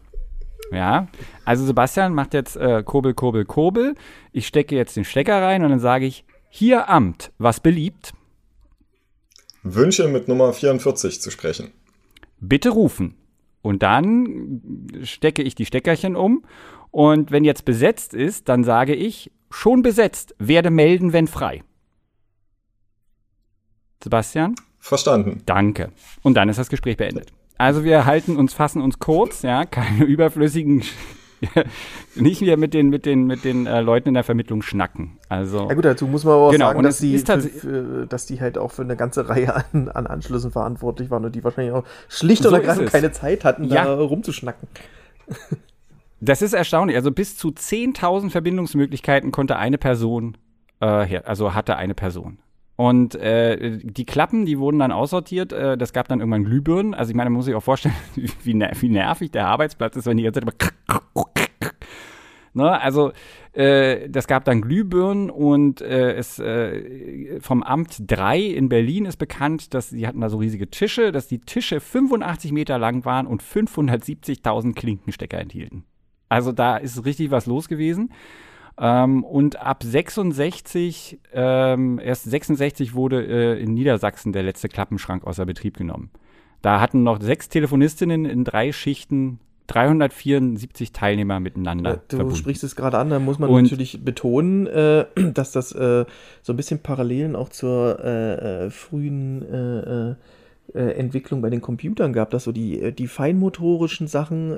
[0.71, 1.07] Ja,
[1.45, 3.95] also Sebastian macht jetzt äh, Kurbel, Kurbel, Kurbel.
[4.31, 8.13] Ich stecke jetzt den Stecker rein und dann sage ich, hier Amt, was beliebt?
[9.63, 11.71] Wünsche mit Nummer 44 zu sprechen.
[12.39, 13.15] Bitte rufen.
[13.61, 16.45] Und dann stecke ich die Steckerchen um.
[16.91, 21.63] Und wenn jetzt besetzt ist, dann sage ich, schon besetzt, werde melden, wenn frei.
[24.03, 24.55] Sebastian?
[24.79, 25.41] Verstanden.
[25.45, 25.91] Danke.
[26.21, 27.33] Und dann ist das Gespräch beendet.
[27.57, 30.83] Also wir halten uns, fassen uns kurz, ja, keine überflüssigen
[32.15, 35.17] nicht wieder mit den, mit den, mit den äh, Leuten in der Vermittlung schnacken.
[35.29, 38.25] Also, ja gut, dazu muss man aber auch genau, sagen, dass die, für, für, dass
[38.25, 41.73] die halt auch für eine ganze Reihe an, an Anschlüssen verantwortlich waren und die wahrscheinlich
[41.73, 43.85] auch schlicht so oder ergreifend keine Zeit hatten, ja.
[43.85, 44.67] da rumzuschnacken.
[46.21, 46.95] Das ist erstaunlich.
[46.95, 50.37] Also bis zu 10.000 Verbindungsmöglichkeiten konnte eine Person,
[50.79, 52.39] äh, also hatte eine Person.
[52.77, 55.53] Und äh, die Klappen, die wurden dann aussortiert.
[55.53, 56.93] Äh, das gab dann irgendwann Glühbirnen.
[56.93, 57.95] Also ich meine, man muss sich auch vorstellen,
[58.43, 60.75] wie, ner wie nervig der Arbeitsplatz ist, wenn die ganze Zeit immer
[62.55, 63.11] Ne, also
[63.51, 69.17] äh, das gab dann Glühbirnen und äh, es äh, vom Amt 3 in Berlin ist
[69.17, 73.27] bekannt, dass sie hatten da so riesige Tische, dass die Tische 85 Meter lang waren
[73.27, 75.83] und 570.000 Klinkenstecker enthielten.
[76.29, 78.13] Also da ist richtig was los gewesen.
[78.77, 85.45] Ähm, und ab 66, ähm, erst 66 wurde äh, in Niedersachsen der letzte Klappenschrank außer
[85.45, 86.09] Betrieb genommen.
[86.61, 92.01] Da hatten noch sechs Telefonistinnen in drei Schichten 374 Teilnehmer miteinander.
[92.07, 92.37] Du verbunden.
[92.37, 96.05] sprichst es gerade an, da muss man und natürlich betonen, äh, dass das äh,
[96.41, 100.15] so ein bisschen Parallelen auch zur äh, äh frühen äh,
[100.73, 104.51] äh, Entwicklung bei den Computern gab, dass so die, die feinmotorischen Sachen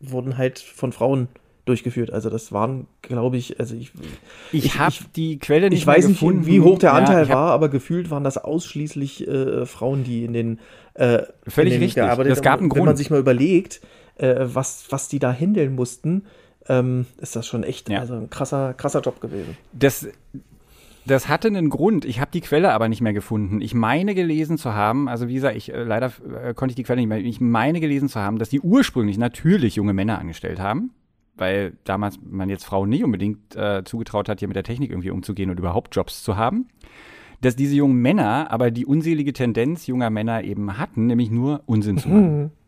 [0.00, 1.28] wurden halt von Frauen
[1.64, 2.12] durchgeführt.
[2.12, 3.92] Also das waren, glaube ich, also ich.
[4.52, 6.40] Ich, ich habe die Quelle nicht Ich weiß gefunden.
[6.40, 10.24] nicht, wie hoch der Anteil ja, war, aber gefühlt waren das ausschließlich äh, Frauen, die
[10.24, 10.60] in den
[10.94, 11.94] äh, völlig in den richtig.
[12.02, 12.42] gearbeitet haben.
[12.42, 12.80] gab einen Grund.
[12.80, 13.80] Wenn man sich mal überlegt,
[14.16, 16.24] äh, was was die da handeln mussten,
[16.68, 18.00] ähm, ist das schon echt ja.
[18.00, 19.56] also ein krasser krasser Job gewesen.
[19.72, 20.08] Das
[21.06, 22.04] das hatte einen Grund.
[22.04, 23.60] Ich habe die Quelle aber nicht mehr gefunden.
[23.62, 26.12] Ich meine gelesen zu haben, also wie gesagt, ich äh, leider
[26.44, 27.18] äh, konnte ich die Quelle nicht mehr.
[27.18, 30.90] Ich meine gelesen zu haben, dass die ursprünglich natürlich junge Männer angestellt haben
[31.40, 35.10] weil damals man jetzt Frauen nicht unbedingt äh, zugetraut hat, hier mit der Technik irgendwie
[35.10, 36.68] umzugehen und überhaupt Jobs zu haben,
[37.40, 41.98] dass diese jungen Männer aber die unselige Tendenz junger Männer eben hatten, nämlich nur Unsinn
[41.98, 42.50] zu machen.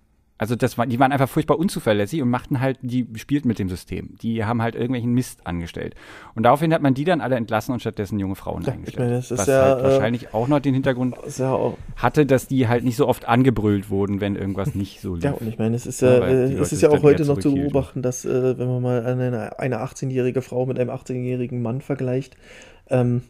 [0.42, 3.68] Also das war, die waren einfach furchtbar unzuverlässig und machten halt, die spielten mit dem
[3.68, 4.16] System.
[4.22, 5.94] Die haben halt irgendwelchen Mist angestellt.
[6.34, 9.08] Und daraufhin hat man die dann alle entlassen und stattdessen junge Frauen ja, eingestellt.
[9.08, 12.82] Meine, was ja, halt äh, wahrscheinlich auch noch den Hintergrund ja hatte, dass die halt
[12.82, 15.22] nicht so oft angebrüllt wurden, wenn irgendwas nicht so lief.
[15.22, 17.54] Ja, und ich meine, es ist ja, äh, es ist ja auch heute noch zu
[17.54, 22.36] beobachten, dass, äh, wenn man mal eine, eine 18-jährige Frau mit einem 18-jährigen Mann vergleicht,
[22.90, 23.22] ähm,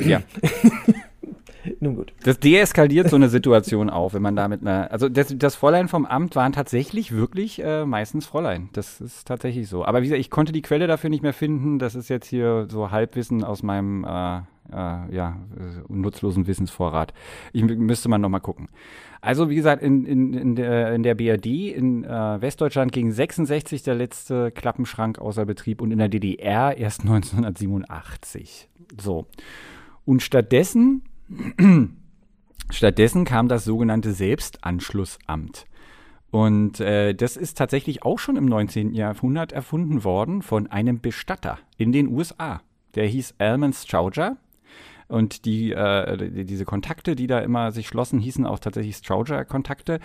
[0.00, 0.22] ja.
[1.80, 2.12] Nun gut.
[2.22, 4.90] Das deeskaliert so eine Situation auch, wenn man damit einer.
[4.90, 8.68] Also das, das Fräulein vom Amt waren tatsächlich wirklich äh, meistens Fräulein.
[8.72, 9.84] Das ist tatsächlich so.
[9.84, 11.78] Aber wie gesagt, ich konnte die Quelle dafür nicht mehr finden.
[11.78, 14.38] Das ist jetzt hier so Halbwissen aus meinem, äh,
[14.72, 15.36] äh, ja,
[15.88, 17.14] nutzlosen Wissensvorrat.
[17.52, 18.68] Ich müsste man nochmal gucken.
[19.20, 23.82] Also wie gesagt, in, in, in, der, in der BRD in äh, Westdeutschland ging 66
[23.82, 28.68] der letzte Klappenschrank außer Betrieb und in der DDR erst 1987.
[29.00, 29.26] So.
[30.04, 31.02] Und stattdessen,
[32.70, 35.66] stattdessen kam das sogenannte Selbstanschlussamt.
[36.30, 38.92] Und äh, das ist tatsächlich auch schon im 19.
[38.92, 42.60] Jahrhundert erfunden worden von einem Bestatter in den USA.
[42.96, 44.36] Der hieß Alman Strauger.
[45.06, 50.00] Und die, äh, diese Kontakte, die da immer sich schlossen, hießen auch tatsächlich Strauger-Kontakte.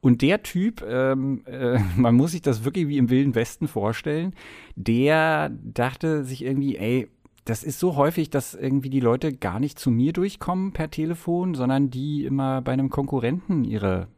[0.00, 4.34] Und der Typ, ähm, äh, man muss sich das wirklich wie im Wilden Westen vorstellen,
[4.74, 7.08] der dachte sich irgendwie, ey,
[7.44, 11.54] das ist so häufig, dass irgendwie die Leute gar nicht zu mir durchkommen per Telefon,
[11.54, 14.08] sondern die immer bei einem Konkurrenten ihre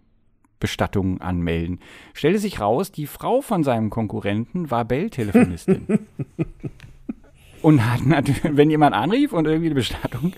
[0.58, 1.80] Bestattungen anmelden.
[2.12, 5.86] Stellte sich raus, die Frau von seinem Konkurrenten war Bell-Telefonistin.
[7.62, 10.32] und hat natürlich, wenn jemand anrief und irgendwie eine Bestattung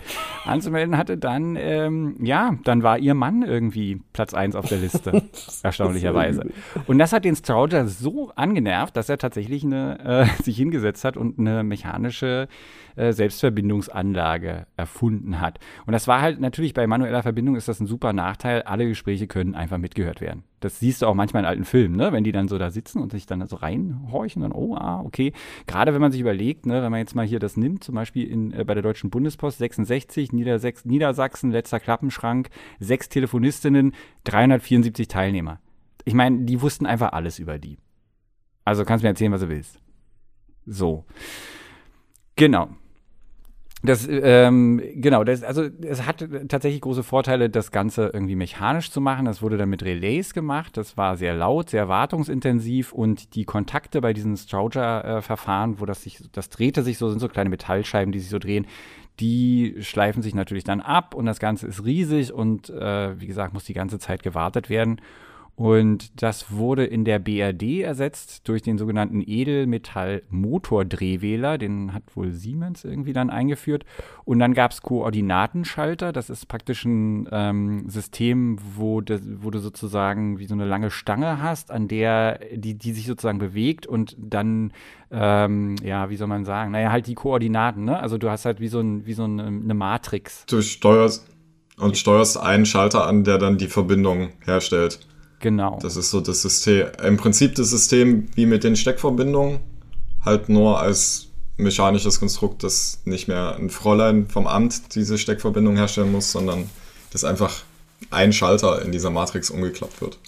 [0.45, 5.23] anzumelden hatte, dann, ähm, ja, dann war ihr Mann irgendwie Platz 1 auf der Liste,
[5.63, 6.51] erstaunlicherweise.
[6.87, 11.17] Und das hat den Strauger so angenervt, dass er tatsächlich eine, äh, sich hingesetzt hat
[11.17, 12.49] und eine mechanische
[12.97, 15.59] äh, Selbstverbindungsanlage erfunden hat.
[15.87, 18.63] Und das war halt natürlich bei manueller Verbindung ist das ein super Nachteil.
[18.63, 20.45] Alle Gespräche können einfach mitgehört werden.
[20.61, 22.13] Das siehst du auch manchmal in alten Filmen, ne?
[22.13, 25.33] wenn die dann so da sitzen und sich dann so reinhorchen, dann, oh, ah, okay.
[25.67, 28.29] Gerade wenn man sich überlegt, ne, wenn man jetzt mal hier das nimmt, zum Beispiel
[28.29, 33.93] in, äh, bei der Deutschen Bundespost 66, Niedersachsen, Niedersachsen, letzter Klappenschrank, sechs Telefonistinnen,
[34.25, 35.59] 374 Teilnehmer.
[36.05, 37.79] Ich meine, die wussten einfach alles über die.
[38.65, 39.81] Also kannst mir erzählen, was du willst.
[40.67, 41.05] So.
[42.37, 42.69] Genau.
[43.85, 49.01] Das, ähm, genau, das, also es hat tatsächlich große Vorteile, das Ganze irgendwie mechanisch zu
[49.01, 49.25] machen.
[49.25, 50.77] Das wurde dann mit Relays gemacht.
[50.77, 56.21] Das war sehr laut, sehr wartungsintensiv und die Kontakte bei diesen Strauger-Verfahren, wo das sich,
[56.31, 58.67] das drehte sich so, sind so kleine Metallscheiben, die sich so drehen,
[59.19, 63.53] die schleifen sich natürlich dann ab und das Ganze ist riesig und äh, wie gesagt,
[63.53, 65.01] muss die ganze Zeit gewartet werden.
[65.55, 71.59] Und das wurde in der BRD ersetzt durch den sogenannten Edelmetall-Motordrehwähler.
[71.59, 73.85] Den hat wohl Siemens irgendwie dann eingeführt.
[74.25, 76.11] Und dann gab es Koordinatenschalter.
[76.13, 80.91] Das ist praktisch ein ähm, System, wo, das, wo du sozusagen wie so eine lange
[80.91, 84.73] Stange hast, an der die, die sich sozusagen bewegt und dann,
[85.11, 87.85] ähm, ja, wie soll man sagen, naja, halt die Koordinaten.
[87.85, 88.01] Ne?
[88.01, 90.47] Also du hast halt wie so, ein, wie so eine, eine Matrix.
[90.47, 91.27] Du steuerst
[91.77, 95.01] und steuerst einen Schalter an, der dann die Verbindung herstellt.
[95.43, 95.79] Genau.
[95.83, 99.59] Das ist so das System, im Prinzip das System wie mit den Steckverbindungen,
[100.25, 106.13] halt nur als mechanisches Konstrukt, dass nicht mehr ein Fräulein vom Amt diese Steckverbindung herstellen
[106.13, 106.71] muss, sondern
[107.11, 107.65] dass einfach
[108.11, 110.19] ein Schalter in dieser Matrix umgeklappt wird.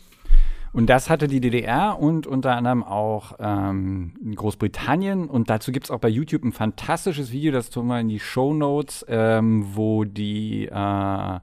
[0.72, 5.29] Und das hatte die DDR und unter anderem auch ähm, Großbritannien.
[5.29, 8.18] Und dazu gibt es auch bei YouTube ein fantastisches Video, das tun wir in die
[8.18, 11.38] Show Notes, ähm, wo die äh,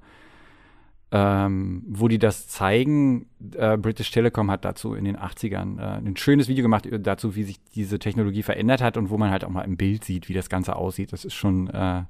[1.12, 3.28] ähm, wo die das zeigen.
[3.56, 7.36] Äh, British Telecom hat dazu in den 80ern äh, ein schönes Video gemacht äh, dazu,
[7.36, 10.30] wie sich diese Technologie verändert hat und wo man halt auch mal im Bild sieht,
[10.30, 11.12] wie das Ganze aussieht.
[11.12, 12.04] Das ist schon äh,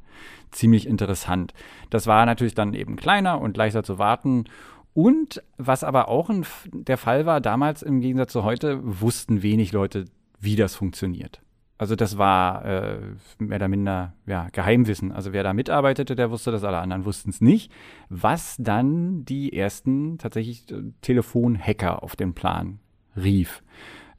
[0.52, 1.54] ziemlich interessant.
[1.90, 4.46] Das war natürlich dann eben kleiner und leichter zu warten.
[4.94, 6.30] Und was aber auch
[6.72, 10.06] der Fall war, damals im Gegensatz zu heute, wussten wenig Leute,
[10.40, 11.42] wie das funktioniert.
[11.82, 13.00] Also das war äh,
[13.40, 15.12] mehr oder minder ja, Geheimwissen.
[15.12, 17.72] Also wer da mitarbeitete, der wusste das, alle anderen wussten es nicht.
[18.08, 22.78] Was dann die ersten tatsächlich äh, Telefonhacker auf den Plan
[23.18, 23.64] rief.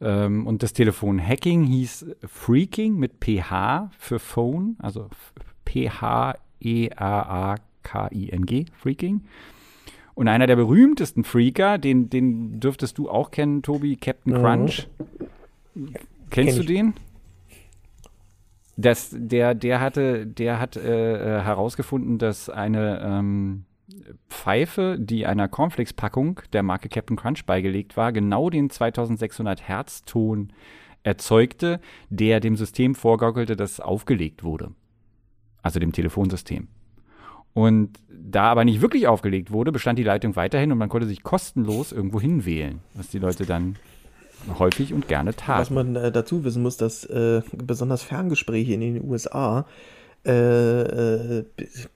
[0.01, 5.09] Ähm, und das Telefonhacking hieß Freaking mit PH für Phone, also
[5.65, 6.35] P-H-E-A-A-K-I-N-G,
[8.77, 9.21] Freaking.
[10.15, 14.89] Und einer der berühmtesten Freaker, den, den dürftest du auch kennen, Tobi, Captain Crunch.
[15.77, 15.95] Mhm.
[16.29, 16.95] Kennst Kenn du den?
[18.77, 23.65] Das, der, der hatte, der hat äh, äh, herausgefunden, dass eine ähm,
[24.31, 30.53] Pfeife, die einer Cornflakes-Packung der Marke Captain Crunch beigelegt war, genau den 2600 Hertz Ton
[31.03, 34.73] erzeugte, der dem System vorgaukelte, dass aufgelegt wurde.
[35.63, 36.69] Also dem Telefonsystem.
[37.55, 41.23] Und da aber nicht wirklich aufgelegt wurde, bestand die Leitung weiterhin und man konnte sich
[41.23, 43.77] kostenlos irgendwo hinwählen, was die Leute dann
[44.59, 45.61] häufig und gerne taten.
[45.61, 49.67] Was man äh, dazu wissen muss, dass äh, besonders Ferngespräche in den USA
[50.25, 51.45] äh, äh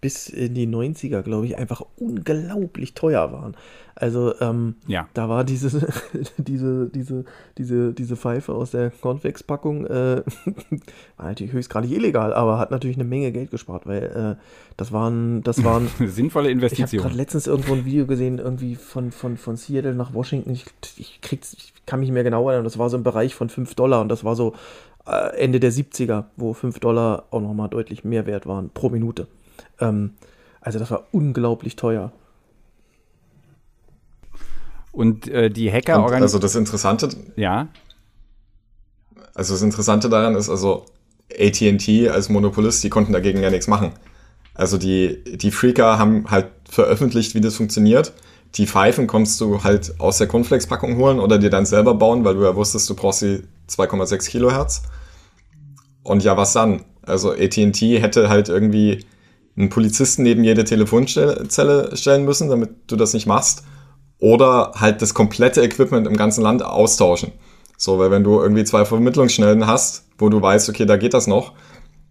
[0.01, 3.57] bis in die 90er, glaube ich, einfach unglaublich teuer waren.
[3.99, 5.09] Also ähm, ja.
[5.15, 5.71] da war diese,
[6.37, 7.25] diese, diese,
[7.57, 10.23] diese, diese Pfeife aus der Cornflakes-Packung, äh,
[11.17, 14.43] war natürlich höchstgradig illegal, aber hat natürlich eine Menge Geld gespart, weil äh,
[14.77, 16.89] das waren, das waren sinnvolle Investitionen.
[16.89, 20.51] Ich habe gerade letztens irgendwo ein Video gesehen, irgendwie von, von, von Seattle nach Washington.
[20.51, 20.67] Ich,
[20.99, 23.49] ich, krieg's, ich kann mich nicht mehr genau erinnern, das war so im Bereich von
[23.49, 24.53] 5 Dollar und das war so
[25.07, 29.29] Ende der 70er, wo 5 Dollar auch nochmal deutlich mehr wert waren pro Minute.
[29.81, 30.15] Ähm,
[30.61, 32.13] also das war unglaublich teuer.
[34.91, 36.23] Und äh, die Hacker organisieren.
[36.23, 37.11] Also das Interessante.
[37.37, 37.69] Ja.
[39.35, 40.87] Also das Interessante daran ist, also
[41.31, 43.93] ATT als Monopolist, die konnten dagegen ja nichts machen.
[44.55, 48.13] Also die, die Freaker haben halt veröffentlicht, wie das funktioniert.
[48.55, 52.35] Die Pfeifen konntest du halt aus der Cornflakes-Packung holen oder dir dann selber bauen, weil
[52.35, 54.83] du ja wusstest, du brauchst die 2,6 Kilohertz.
[56.07, 56.85] Und ja, was dann?
[57.03, 59.05] Also AT&T hätte halt irgendwie
[59.57, 63.65] einen Polizisten neben jede Telefonzelle stellen müssen, damit du das nicht machst.
[64.19, 67.33] Oder halt das komplette Equipment im ganzen Land austauschen.
[67.77, 71.27] So, weil wenn du irgendwie zwei Vermittlungsschnellen hast, wo du weißt, okay, da geht das
[71.27, 71.53] noch,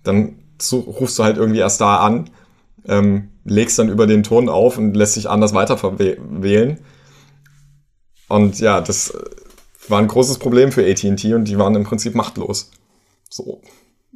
[0.04, 0.36] dann
[0.72, 2.30] rufst du halt irgendwie erst da an,
[2.88, 6.80] ähm, legst dann über den Ton auf und lässt sich anders weiter wählen.
[8.28, 9.14] Und ja, das
[9.88, 12.72] war ein großes Problem für AT&T und die waren im Prinzip machtlos.
[13.30, 13.62] So.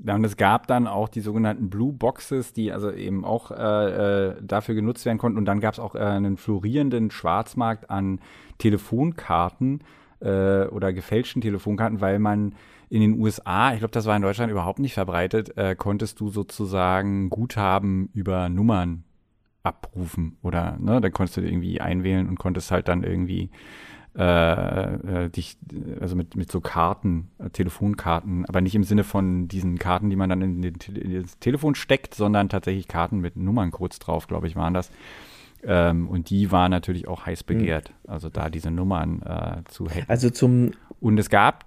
[0.01, 4.35] Und es gab dann auch die sogenannten Blue Boxes, die also eben auch äh, äh
[4.41, 5.37] dafür genutzt werden konnten.
[5.37, 8.19] Und dann gab es auch äh, einen florierenden Schwarzmarkt an
[8.59, 9.81] Telefonkarten
[10.21, 12.55] äh, oder gefälschten Telefonkarten, weil man
[12.89, 16.29] in den USA, ich glaube, das war in Deutschland überhaupt nicht verbreitet, äh, konntest du
[16.29, 19.03] sozusagen Guthaben über Nummern
[19.63, 23.49] abrufen oder ne, dann konntest du irgendwie einwählen und konntest halt dann irgendwie
[24.19, 25.55] äh, äh, dich,
[26.01, 30.17] also mit, mit so Karten, äh, Telefonkarten, aber nicht im Sinne von diesen Karten, die
[30.17, 34.47] man dann in, den, in das Telefon steckt, sondern tatsächlich Karten mit Nummerncodes drauf, glaube
[34.47, 34.91] ich, waren das.
[35.63, 37.45] Ähm, und die waren natürlich auch heiß hm.
[37.47, 38.09] begehrt, mhm.
[38.11, 40.05] also da diese Nummern äh, zu hacken.
[40.09, 41.65] Also zum und es gab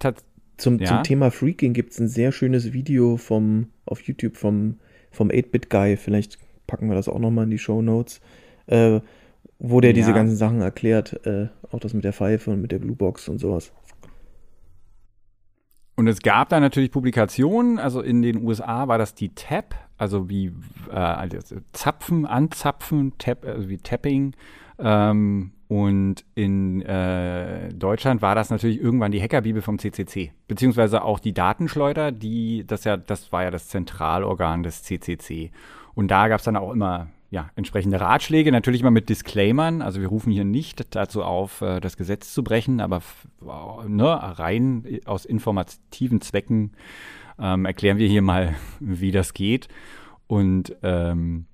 [0.59, 0.89] zum, ja?
[0.89, 4.77] zum Thema Freaking gibt es ein sehr schönes Video vom auf YouTube vom
[5.11, 5.97] vom 8-Bit Guy.
[5.97, 8.21] Vielleicht packen wir das auch nochmal in die Show Notes.
[8.67, 9.01] Äh,
[9.65, 9.95] wo der ja.
[9.95, 13.39] diese ganzen Sachen erklärt, äh, auch das mit der Pfeife und mit der Bluebox und
[13.39, 13.73] sowas.
[15.95, 20.29] Und es gab da natürlich Publikationen, also in den USA war das die TAP, also
[20.29, 20.53] wie
[20.91, 21.39] äh, also
[21.73, 24.35] Zapfen, Anzapfen, Tap, also wie Tapping.
[24.81, 31.21] Ähm, und in äh, Deutschland war das natürlich irgendwann die Hackerbibel vom CCC, beziehungsweise auch
[31.21, 35.53] die Datenschleuder, die das ja, das war ja das Zentralorgan des CCC.
[35.95, 39.81] Und da gab es dann auch immer ja, entsprechende Ratschläge, natürlich immer mit Disclaimern.
[39.81, 43.01] Also wir rufen hier nicht dazu auf, äh, das Gesetz zu brechen, aber
[43.89, 44.05] ne,
[44.39, 46.73] rein aus informativen Zwecken
[47.39, 49.69] ähm, erklären wir hier mal, wie das geht.
[50.27, 51.47] Und ähm,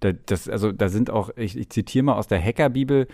[0.00, 3.06] das, also da sind auch, ich, ich zitiere mal aus der Hackerbibel,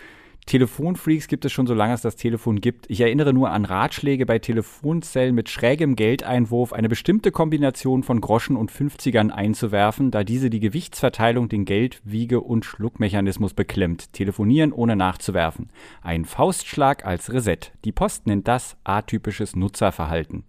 [0.45, 2.89] Telefonfreaks gibt es schon so lange es das Telefon gibt.
[2.89, 8.57] Ich erinnere nur an Ratschläge bei Telefonzellen mit schrägem Geldeinwurf, eine bestimmte Kombination von Groschen
[8.57, 14.11] und 50ern einzuwerfen, da diese die Gewichtsverteilung, den Geld-, Wiege- und Schluckmechanismus beklemmt.
[14.13, 15.69] Telefonieren ohne nachzuwerfen.
[16.01, 17.71] Ein Faustschlag als Reset.
[17.85, 20.43] Die Post nennt das atypisches Nutzerverhalten.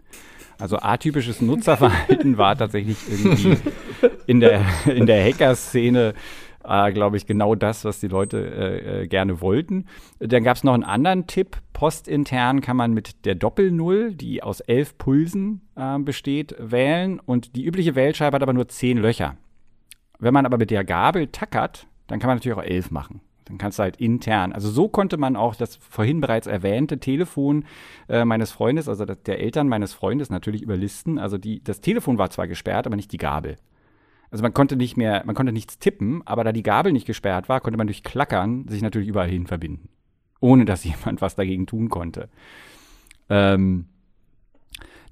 [0.58, 3.56] Also atypisches Nutzerverhalten war tatsächlich irgendwie
[4.26, 6.14] in der, in der Hacker-Szene
[6.66, 9.86] äh, glaube ich, genau das, was die Leute äh, äh gerne wollten.
[10.18, 11.58] Dann gab es noch einen anderen Tipp.
[11.72, 17.64] Postintern kann man mit der Doppelnull, die aus elf Pulsen äh, besteht, wählen und die
[17.64, 19.36] übliche Wählscheibe hat aber nur zehn Löcher.
[20.18, 23.20] Wenn man aber mit der Gabel tackert, dann kann man natürlich auch elf machen.
[23.44, 24.52] Dann kannst du halt intern.
[24.52, 27.64] Also so konnte man auch das vorhin bereits erwähnte Telefon
[28.08, 31.18] äh, meines Freundes, also der Eltern meines Freundes natürlich überlisten.
[31.18, 33.56] Also die, das Telefon war zwar gesperrt, aber nicht die Gabel.
[34.34, 37.48] Also man konnte nicht mehr, man konnte nichts tippen, aber da die Gabel nicht gesperrt
[37.48, 39.88] war, konnte man durch Klackern sich natürlich überall hin verbinden.
[40.40, 42.28] Ohne dass jemand was dagegen tun konnte.
[43.30, 43.84] Ähm,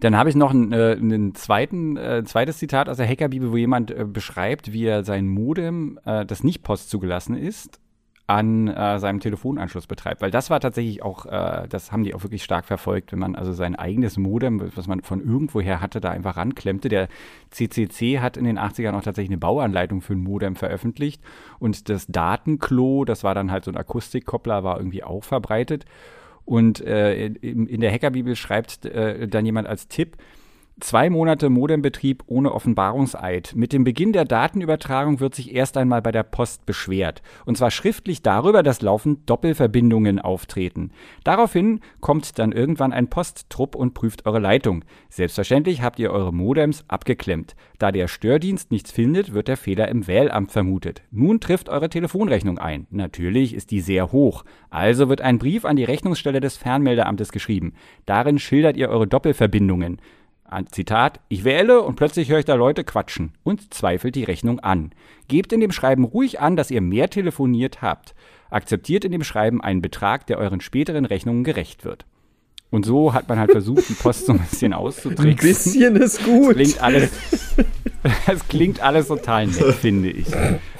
[0.01, 3.57] dann habe ich noch ein, äh, einen zweiten, äh, zweites Zitat aus der Hackerbibel, wo
[3.57, 7.79] jemand äh, beschreibt, wie er sein Modem, äh, das nicht post zugelassen ist,
[8.27, 10.23] an äh, seinem Telefonanschluss betreibt.
[10.23, 13.35] Weil das war tatsächlich auch, äh, das haben die auch wirklich stark verfolgt, wenn man
[13.35, 16.89] also sein eigenes Modem, was man von irgendwoher hatte, da einfach ranklemmte.
[16.89, 17.09] Der
[17.51, 21.21] CCC hat in den 80ern auch tatsächlich eine Bauanleitung für ein Modem veröffentlicht
[21.59, 25.85] und das Datenklo, das war dann halt so ein Akustikkoppler, war irgendwie auch verbreitet.
[26.45, 30.17] Und äh, in, in der Hackerbibel schreibt äh, dann jemand als Tipp,
[30.81, 33.53] Zwei Monate Modembetrieb ohne Offenbarungseid.
[33.55, 37.23] Mit dem Beginn der Datenübertragung wird sich erst einmal bei der Post beschwert.
[37.45, 40.91] Und zwar schriftlich darüber, dass laufend Doppelverbindungen auftreten.
[41.25, 44.85] Daraufhin kommt dann irgendwann ein Posttrupp und prüft eure Leitung.
[45.11, 47.55] Selbstverständlich habt ihr eure Modems abgeklemmt.
[47.79, 51.03] Da der Stördienst nichts findet, wird der Fehler im Wählamt vermutet.
[51.11, 52.87] Nun trifft eure Telefonrechnung ein.
[52.91, 54.45] Natürlich ist die sehr hoch.
[54.71, 57.75] Also wird ein Brief an die Rechnungsstelle des Fernmeldeamtes geschrieben.
[58.07, 60.01] Darin schildert ihr eure Doppelverbindungen.
[60.71, 64.93] Zitat, ich wähle und plötzlich höre ich da Leute quatschen und zweifelt die Rechnung an.
[65.29, 68.15] Gebt in dem Schreiben ruhig an, dass ihr mehr telefoniert habt.
[68.51, 72.05] Akzeptiert in dem Schreiben einen Betrag, der euren späteren Rechnungen gerecht wird.
[72.71, 75.29] Und so hat man halt versucht, die Post so ein bisschen auszutricksen.
[75.29, 76.50] Ein bisschen ist gut.
[76.50, 77.11] Das klingt alles,
[78.27, 80.27] das klingt alles total nett, finde ich.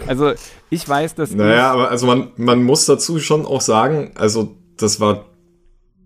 [0.07, 0.33] Also
[0.71, 1.35] ich weiß, dass.
[1.35, 5.27] Naja, aber also man, man muss dazu schon auch sagen, also das war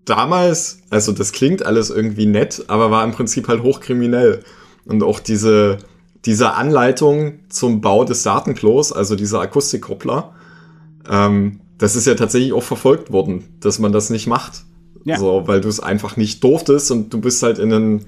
[0.09, 4.43] damals, also das klingt alles irgendwie nett, aber war im Prinzip halt hochkriminell.
[4.85, 5.77] Und auch diese,
[6.25, 10.33] diese Anleitung zum Bau des Datenklos, also dieser Akustikkoppler,
[11.09, 14.63] ähm, das ist ja tatsächlich auch verfolgt worden, dass man das nicht macht.
[15.03, 15.17] Ja.
[15.17, 18.05] So, weil du es einfach nicht durftest und du bist halt in einen,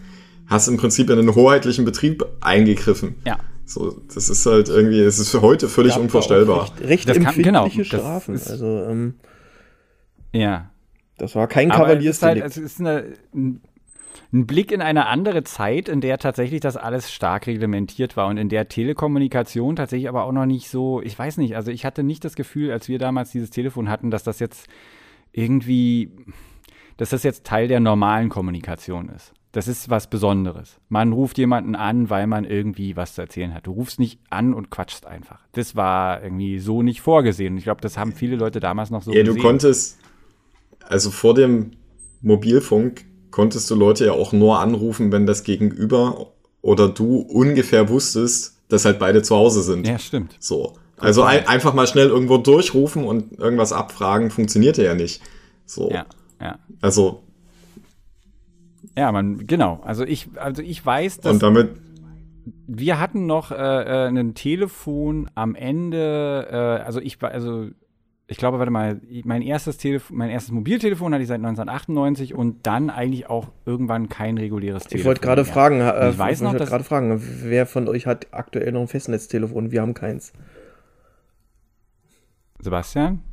[0.47, 3.16] hast im Prinzip in einen hoheitlichen Betrieb eingegriffen.
[3.26, 3.38] Ja.
[3.66, 6.64] So, das ist halt irgendwie, es ist für heute völlig unvorstellbar.
[6.64, 8.34] Recht, recht das empfindliche kann, genau, Strafen.
[8.34, 9.14] also, ähm,
[10.34, 10.72] ja.
[11.20, 12.45] Das war kein Kavaliersdelikt.
[12.45, 13.61] Es ist, halt, es ist eine,
[14.32, 18.38] ein Blick in eine andere Zeit, in der tatsächlich das alles stark reglementiert war und
[18.38, 22.03] in der Telekommunikation tatsächlich aber auch noch nicht so, ich weiß nicht, also ich hatte
[22.03, 24.67] nicht das Gefühl, als wir damals dieses Telefon hatten, dass das jetzt
[25.32, 26.11] irgendwie,
[26.97, 29.34] dass das jetzt Teil der normalen Kommunikation ist.
[29.51, 30.80] Das ist was Besonderes.
[30.89, 33.65] Man ruft jemanden an, weil man irgendwie was zu erzählen hat.
[33.65, 35.39] Du rufst nicht an und quatschst einfach.
[35.53, 37.57] Das war irgendwie so nicht vorgesehen.
[37.57, 39.38] Ich glaube, das haben viele Leute damals noch so Ja, gesehen.
[39.38, 39.97] du konntest,
[40.90, 41.72] also vor dem
[42.22, 46.32] Mobilfunk konntest du Leute ja auch nur anrufen, wenn das Gegenüber
[46.62, 49.88] oder du ungefähr wusstest, dass halt beide zu Hause sind.
[49.88, 50.36] Ja, stimmt.
[50.40, 50.74] So.
[50.98, 55.22] Also ein, einfach mal schnell irgendwo durchrufen und irgendwas abfragen, funktionierte ja nicht.
[55.66, 55.90] So.
[55.92, 56.06] Ja,
[56.42, 56.58] ja.
[56.82, 57.24] Also.
[58.98, 59.80] Ja, man, genau.
[59.84, 61.34] Also ich, also ich weiß, dass.
[61.34, 61.70] Und damit.
[62.66, 67.68] Wir hatten noch äh, äh ein Telefon am Ende, äh, also ich war, also
[68.32, 72.67] ich glaube, warte mal, mein erstes Telefon, mein erstes Mobiltelefon hatte ich seit 1998 und
[72.67, 74.99] dann eigentlich auch irgendwann kein reguläres Telefon.
[74.99, 78.71] Ich wollte gerade fragen, äh, ich weiß noch, gerade fragen, wer von euch hat aktuell
[78.71, 79.71] noch ein Festnetztelefon?
[79.71, 80.32] Wir haben keins.
[82.59, 83.23] Sebastian?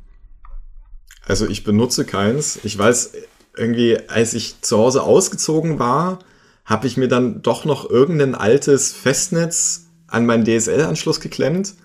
[1.27, 2.59] Also ich benutze keins.
[2.63, 3.13] Ich weiß
[3.55, 6.19] irgendwie, als ich zu Hause ausgezogen war,
[6.65, 11.75] habe ich mir dann doch noch irgendein altes Festnetz an meinen DSL-Anschluss geklemmt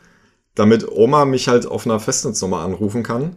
[0.54, 3.36] damit Oma mich halt auf einer Festnetznummer anrufen kann.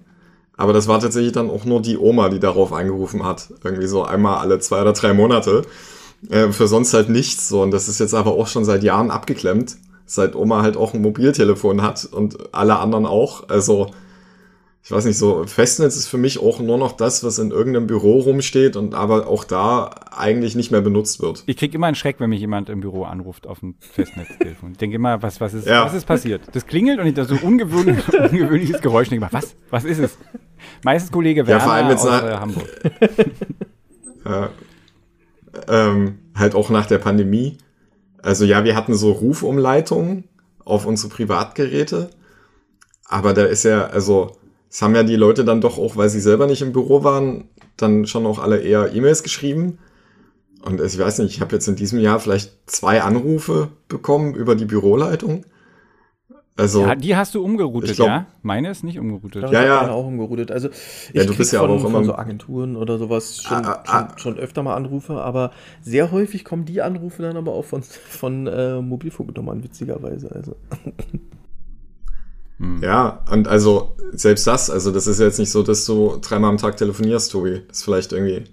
[0.58, 3.54] Aber das war tatsächlich dann auch nur die Oma, die darauf angerufen hat.
[3.64, 5.64] Irgendwie so einmal alle zwei oder drei Monate.
[6.30, 7.50] Äh, für sonst halt nichts.
[7.50, 7.62] So.
[7.62, 9.78] Und das ist jetzt aber auch schon seit Jahren abgeklemmt.
[10.06, 13.50] Seit Oma halt auch ein Mobiltelefon hat und alle anderen auch.
[13.50, 13.92] Also
[14.86, 17.88] ich weiß nicht, so Festnetz ist für mich auch nur noch das, was in irgendeinem
[17.88, 21.42] Büro rumsteht und aber auch da eigentlich nicht mehr benutzt wird.
[21.48, 24.74] Ich krieg immer einen Schreck, wenn mich jemand im Büro anruft auf dem Festnetztelefon.
[24.74, 25.84] Ich denke immer, was, was, ist, ja.
[25.84, 26.44] was ist passiert?
[26.52, 30.20] Das klingelt und ich da so ungewöhnlich, ungewöhnliches Geräusch denke, was, was ist es?
[30.84, 32.70] Meistens Kollege Werner ja, vor allem aus äh, Hamburg.
[34.26, 34.50] ja,
[35.68, 37.58] ähm, halt auch nach der Pandemie.
[38.22, 40.26] Also ja, wir hatten so Rufumleitungen
[40.64, 42.12] auf unsere Privatgeräte,
[43.06, 44.38] aber da ist ja, also
[44.76, 47.46] es haben ja die Leute dann doch auch, weil sie selber nicht im Büro waren,
[47.78, 49.80] dann schon auch alle eher E-Mails geschrieben.
[50.66, 54.54] Und ich weiß nicht, ich habe jetzt in diesem Jahr vielleicht zwei Anrufe bekommen über
[54.54, 55.46] die Büroleitung.
[56.58, 58.26] Also, ja, die hast du umgeroutet, glaub, ja?
[58.42, 59.44] Meine ist nicht umgeroutet.
[59.44, 59.84] Ja, ja.
[59.84, 59.92] ja.
[59.92, 60.52] auch umgeroutet.
[60.52, 63.64] Also ich ja, du bist ja von, auch immer von so Agenturen oder sowas schon,
[63.64, 65.52] ah, ah, schon, schon, öfter mal Anrufe, aber
[65.84, 70.36] sehr häufig kommen die Anrufe dann aber auch von, von äh, Mobilfunknummern, witzigerweise.
[70.36, 70.58] Also.
[72.60, 72.82] Hm.
[72.82, 76.58] Ja, und also selbst das, also das ist jetzt nicht so, dass du dreimal am
[76.58, 77.62] Tag telefonierst, Tobi.
[77.68, 78.46] Das ist vielleicht irgendwie.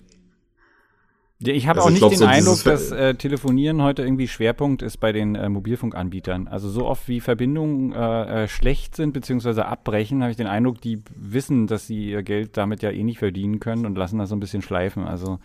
[1.38, 4.28] Ja, ich habe also auch nicht glaub, den so Eindruck, dass äh, Telefonieren heute irgendwie
[4.28, 6.46] Schwerpunkt ist bei den äh, Mobilfunkanbietern.
[6.46, 9.62] Also so oft wie Verbindungen äh, äh schlecht sind bzw.
[9.62, 13.18] abbrechen, habe ich den Eindruck, die wissen, dass sie ihr Geld damit ja eh nicht
[13.18, 15.04] verdienen können und lassen das so ein bisschen schleifen.
[15.04, 15.40] Also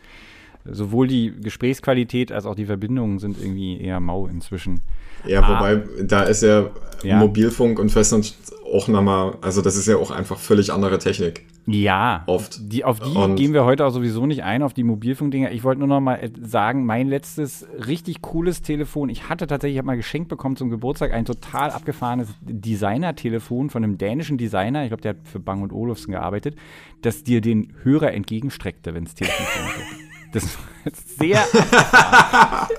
[0.71, 4.81] sowohl die Gesprächsqualität als auch die Verbindungen sind irgendwie eher mau inzwischen.
[5.25, 6.69] Ja, ah, wobei, da ist ja,
[7.03, 7.17] ja.
[7.17, 8.35] Mobilfunk und Festnetz
[8.71, 11.45] auch nochmal, also das ist ja auch einfach völlig andere Technik.
[11.65, 12.71] Ja, oft.
[12.71, 15.51] Die, auf die und gehen wir heute auch sowieso nicht ein, auf die Mobilfunkdinger.
[15.51, 19.79] Ich wollte nur noch mal sagen, mein letztes richtig cooles Telefon, ich hatte tatsächlich, ich
[19.79, 24.89] habe mal geschenkt bekommen zum Geburtstag, ein total abgefahrenes Designer-Telefon von einem dänischen Designer, ich
[24.89, 26.55] glaube, der hat für Bang und Olufsen gearbeitet,
[27.01, 29.45] das dir den Hörer entgegenstreckte, wenn es Telefon.
[30.31, 30.57] Das ist
[31.19, 31.43] sehr.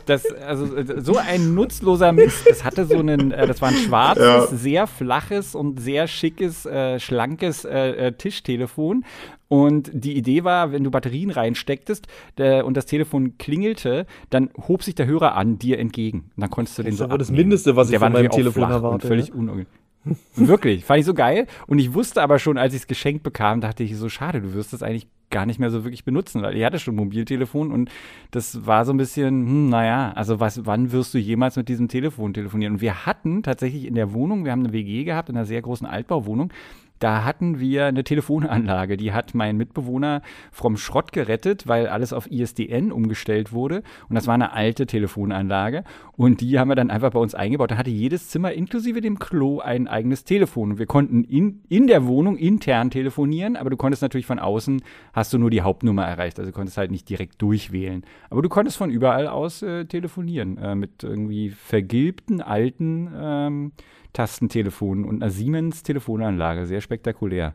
[0.06, 2.46] das, also, so ein nutzloser Mist.
[2.48, 4.46] Das hatte so einen, äh, das war ein schwarzes, ja.
[4.46, 9.04] sehr flaches und sehr schickes, äh, schlankes äh, äh, Tischtelefon.
[9.48, 14.82] Und die Idee war, wenn du Batterien reinstecktest der, und das Telefon klingelte, dann hob
[14.82, 16.30] sich der Hörer an dir entgegen.
[16.36, 17.04] Und dann konntest du den das so.
[17.04, 19.06] Das war das Mindeste, was ich von meinem Telefon erwarte.
[19.06, 20.14] Völlig ja.
[20.34, 21.46] Wirklich, fand ich so geil.
[21.66, 24.54] Und ich wusste aber schon, als ich es geschenkt bekam, dachte ich so, schade, du
[24.54, 27.90] wirst das eigentlich gar nicht mehr so wirklich benutzen, weil ich hatte schon Mobiltelefon und
[28.30, 31.88] das war so ein bisschen, hm, naja, also was, wann wirst du jemals mit diesem
[31.88, 32.74] Telefon telefonieren?
[32.74, 35.62] Und wir hatten tatsächlich in der Wohnung, wir haben eine WG gehabt, in einer sehr
[35.62, 36.52] großen Altbauwohnung,
[36.98, 38.96] da hatten wir eine Telefonanlage.
[38.96, 43.82] Die hat mein Mitbewohner vom Schrott gerettet, weil alles auf ISDN umgestellt wurde.
[44.08, 45.84] Und das war eine alte Telefonanlage.
[46.16, 47.70] Und die haben wir dann einfach bei uns eingebaut.
[47.70, 50.72] Da hatte jedes Zimmer inklusive dem Klo ein eigenes Telefon.
[50.72, 54.82] Und wir konnten in, in der Wohnung intern telefonieren, aber du konntest natürlich von außen,
[55.12, 56.38] hast du nur die Hauptnummer erreicht.
[56.38, 58.04] Also du konntest halt nicht direkt durchwählen.
[58.30, 60.58] Aber du konntest von überall aus äh, telefonieren.
[60.58, 63.72] Äh, mit irgendwie vergilbten alten ähm,
[64.18, 66.66] Tastentelefonen und einer Siemens-Telefonanlage.
[66.66, 67.54] Sehr spektakulär.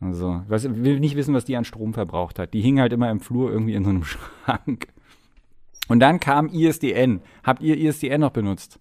[0.00, 2.54] Also, ich weiß, will nicht wissen, was die an Strom verbraucht hat.
[2.54, 4.04] Die hing halt immer im Flur irgendwie in so einem
[4.44, 4.88] Schrank.
[5.88, 7.20] Und dann kam ISDN.
[7.44, 8.78] Habt ihr ISDN noch benutzt?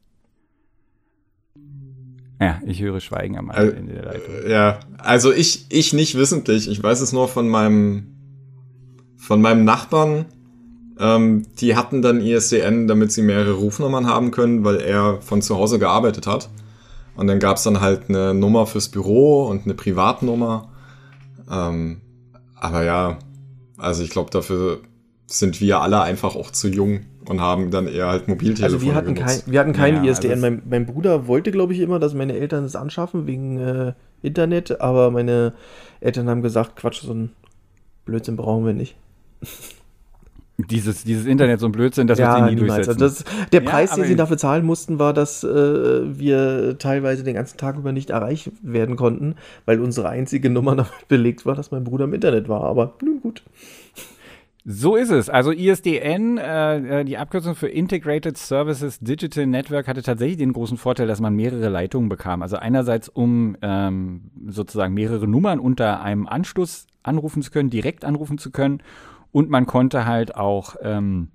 [2.39, 4.33] Ja, ich höre Schweigen am also, Ende der Leitung.
[4.49, 6.69] Ja, also ich, ich nicht wissentlich.
[6.69, 8.15] Ich weiß es nur von meinem,
[9.17, 10.27] von meinem Nachbarn.
[10.97, 15.57] Ähm, die hatten dann ISDN, damit sie mehrere Rufnummern haben können, weil er von zu
[15.57, 16.49] Hause gearbeitet hat.
[17.17, 20.69] Und dann gab es dann halt eine Nummer fürs Büro und eine Privatnummer.
[21.51, 22.01] Ähm,
[22.55, 23.17] aber ja,
[23.77, 24.81] also ich glaube, dafür
[25.25, 28.95] sind wir alle einfach auch zu jung und haben dann eher halt Mobiltelefone Also wir
[28.95, 30.39] hatten, kein, wir hatten keinen ja, ISDN.
[30.39, 34.79] Mein, mein, Bruder wollte, glaube ich, immer, dass meine Eltern es anschaffen wegen äh, Internet,
[34.79, 35.53] aber meine
[35.99, 37.31] Eltern haben gesagt, Quatsch, so ein
[38.05, 38.95] Blödsinn brauchen wir nicht.
[40.57, 42.87] Dieses, dieses Internet so ein Blödsinn, das ja, wird sie nie niemals.
[42.87, 43.03] durchsetzen.
[43.03, 47.23] Also das, der Preis, ja, den sie dafür zahlen mussten, war, dass äh, wir teilweise
[47.23, 49.35] den ganzen Tag über nicht erreicht werden konnten,
[49.65, 52.63] weil unsere einzige Nummer damit belegt war, dass mein Bruder im Internet war.
[52.63, 53.43] Aber nun gut.
[54.65, 55.29] So ist es.
[55.29, 60.77] Also ISDN, äh, äh, die Abkürzung für Integrated Services Digital Network, hatte tatsächlich den großen
[60.77, 62.41] Vorteil, dass man mehrere Leitungen bekam.
[62.41, 68.39] Also einerseits, um ähm, sozusagen mehrere Nummern unter einem Anschluss anrufen zu können, direkt anrufen
[68.39, 68.81] zu können
[69.31, 71.29] und man konnte halt auch ähm,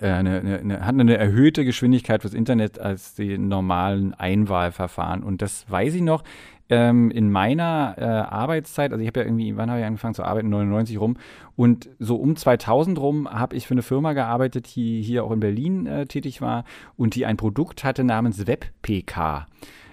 [0.00, 5.22] äh, eine, eine, eine, hat eine erhöhte Geschwindigkeit fürs Internet als die normalen Einwahlverfahren.
[5.22, 6.24] Und das weiß ich noch
[6.72, 10.24] ähm, in meiner äh, Arbeitszeit, also ich habe ja irgendwie, wann habe ich angefangen zu
[10.24, 10.48] arbeiten?
[10.48, 11.18] 99 rum.
[11.54, 15.40] Und so um 2000 rum habe ich für eine Firma gearbeitet, die hier auch in
[15.40, 16.64] Berlin äh, tätig war
[16.96, 19.46] und die ein Produkt hatte namens WebPK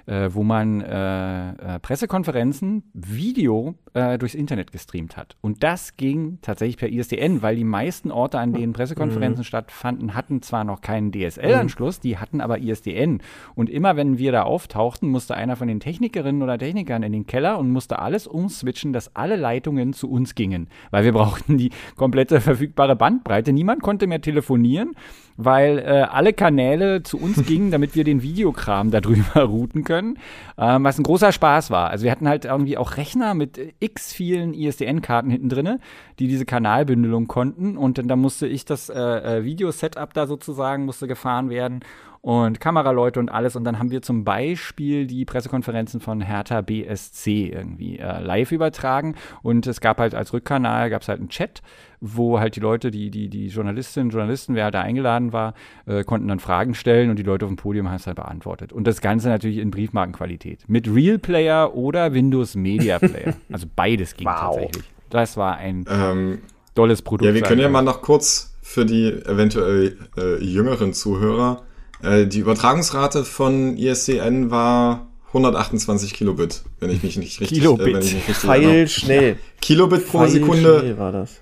[0.10, 5.38] äh, wo man äh, äh, Pressekonferenzen, Video äh, durchs Internet gestreamt hat.
[5.42, 9.46] Und das ging tatsächlich per ISDN, weil die meisten Orte, an denen Pressekonferenzen mhm.
[9.46, 13.22] stattfanden, hatten zwar noch keinen DSL-Anschluss, die hatten aber ISDN.
[13.54, 17.28] Und immer wenn wir da auftauchten, musste einer von den Technikerinnen oder Technikern in den
[17.28, 21.70] Keller und musste alles umswitchen, dass alle Leitungen zu uns gingen, weil wir brauchten die
[21.96, 23.54] komplette verfügbare Bandbreite.
[23.54, 24.96] Niemand konnte mehr telefonieren
[25.42, 30.18] weil äh, alle Kanäle zu uns gingen, damit wir den Videokram darüber routen können,
[30.58, 31.90] ähm, was ein großer Spaß war.
[31.90, 35.80] Also wir hatten halt irgendwie auch Rechner mit x vielen ISDN-Karten hinten drinne,
[36.20, 40.84] die diese Kanalbündelung konnten und dann da musste ich das äh, äh, Video-Setup da sozusagen
[40.84, 41.80] musste gefahren werden
[42.22, 43.56] und Kameraleute und alles.
[43.56, 49.16] Und dann haben wir zum Beispiel die Pressekonferenzen von Hertha BSC irgendwie äh, live übertragen.
[49.42, 51.62] Und es gab halt als Rückkanal, gab es halt einen Chat,
[52.02, 55.54] wo halt die Leute, die, die, die Journalistinnen, Journalisten, wer halt da eingeladen war,
[55.86, 58.74] äh, konnten dann Fragen stellen und die Leute auf dem Podium haben es halt beantwortet.
[58.74, 60.64] Und das Ganze natürlich in Briefmarkenqualität.
[60.68, 63.36] Mit Real Player oder Windows Media Player.
[63.52, 64.56] also beides ging wow.
[64.56, 64.84] tatsächlich.
[65.10, 66.40] Das war ein ähm,
[66.76, 67.28] tolles Produkt.
[67.28, 71.64] Ja, wir können ja mal noch kurz für die eventuell äh, jüngeren Zuhörer
[72.02, 77.88] äh, die Übertragungsrate von ISDN war 128 Kilobit, wenn ich mich nicht richtig, Kilobit.
[77.88, 79.38] Äh, wenn ich mich richtig Pfeil schnell.
[79.62, 80.80] Kilobit pro Pfeil Sekunde.
[80.80, 81.40] Schnell war das.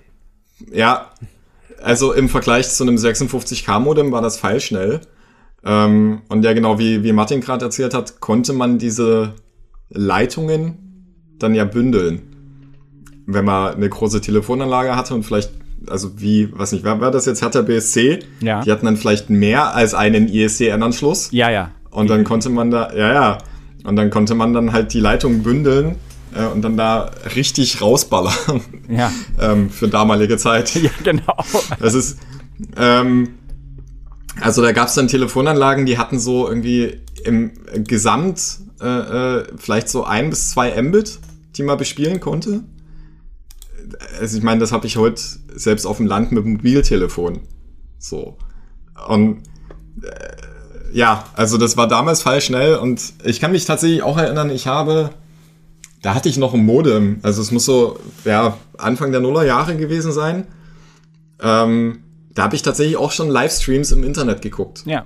[0.71, 1.11] Ja,
[1.81, 5.01] also im Vergleich zu einem 56K Modem war das pfeilschnell.
[5.63, 9.33] Ähm, und ja, genau wie, wie Martin gerade erzählt hat, konnte man diese
[9.89, 10.77] Leitungen
[11.39, 12.21] dann ja bündeln.
[13.25, 15.51] Wenn man eine große Telefonanlage hatte und vielleicht
[15.87, 18.19] also wie, was nicht, war, war das jetzt Hertha BSC?
[18.41, 18.61] Ja.
[18.61, 21.29] Die hatten dann vielleicht mehr als einen ISDN-Anschluss.
[21.31, 21.71] Ja, ja.
[21.91, 23.37] Und dann konnte man da, ja, ja.
[23.83, 25.95] Und dann konnte man dann halt die Leitung bündeln
[26.35, 28.61] äh, und dann da richtig rausballern.
[28.89, 29.11] Ja.
[29.41, 30.75] ähm, für damalige Zeit.
[30.75, 31.37] Ja, genau.
[31.79, 32.17] Das ist,
[32.75, 33.29] ähm,
[34.41, 37.51] also da gab es dann Telefonanlagen, die hatten so irgendwie im
[37.83, 38.87] Gesamt äh,
[39.39, 41.19] äh, vielleicht so ein bis zwei Mbit,
[41.55, 42.63] die man bespielen konnte
[44.19, 45.21] also ich meine, das habe ich heute
[45.55, 47.41] selbst auf dem Land mit dem Mobiltelefon.
[47.99, 48.37] So.
[49.07, 49.43] Und
[50.01, 50.37] äh,
[50.93, 54.67] ja, also das war damals fall schnell und ich kann mich tatsächlich auch erinnern, ich
[54.67, 55.11] habe,
[56.01, 60.11] da hatte ich noch ein Modem, also es muss so, ja, Anfang der Nullerjahre gewesen
[60.11, 60.47] sein.
[61.41, 61.99] Ähm,
[62.33, 64.83] da habe ich tatsächlich auch schon Livestreams im Internet geguckt.
[64.85, 65.03] Ja.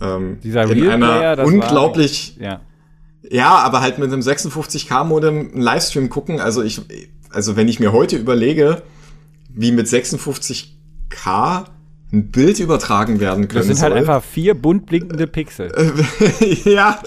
[0.00, 2.60] Ähm, Dieser in Real einer Player, unglaublich, war, ja.
[3.30, 6.80] ja, aber halt mit einem 56k Modem einen Livestream gucken, also ich,
[7.32, 8.82] also wenn ich mir heute überlege,
[9.54, 11.64] wie mit 56k
[12.12, 13.68] ein Bild übertragen werden können.
[13.68, 13.98] Das sind halt soll.
[13.98, 15.70] einfach vier bunt blinkende Pixel.
[16.64, 17.00] ja,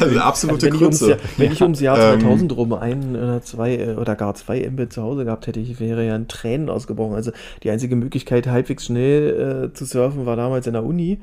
[0.00, 3.42] also absolute also wenn, ich Jahr, wenn ich ums Jahr 2000 ähm, rum ein oder
[3.42, 6.68] zwei äh, oder gar zwei Mbit zu Hause gehabt hätte, ich wäre ja in Tränen
[6.68, 7.14] ausgebrochen.
[7.14, 7.30] Also
[7.62, 11.20] die einzige Möglichkeit, halbwegs schnell äh, zu surfen, war damals in der Uni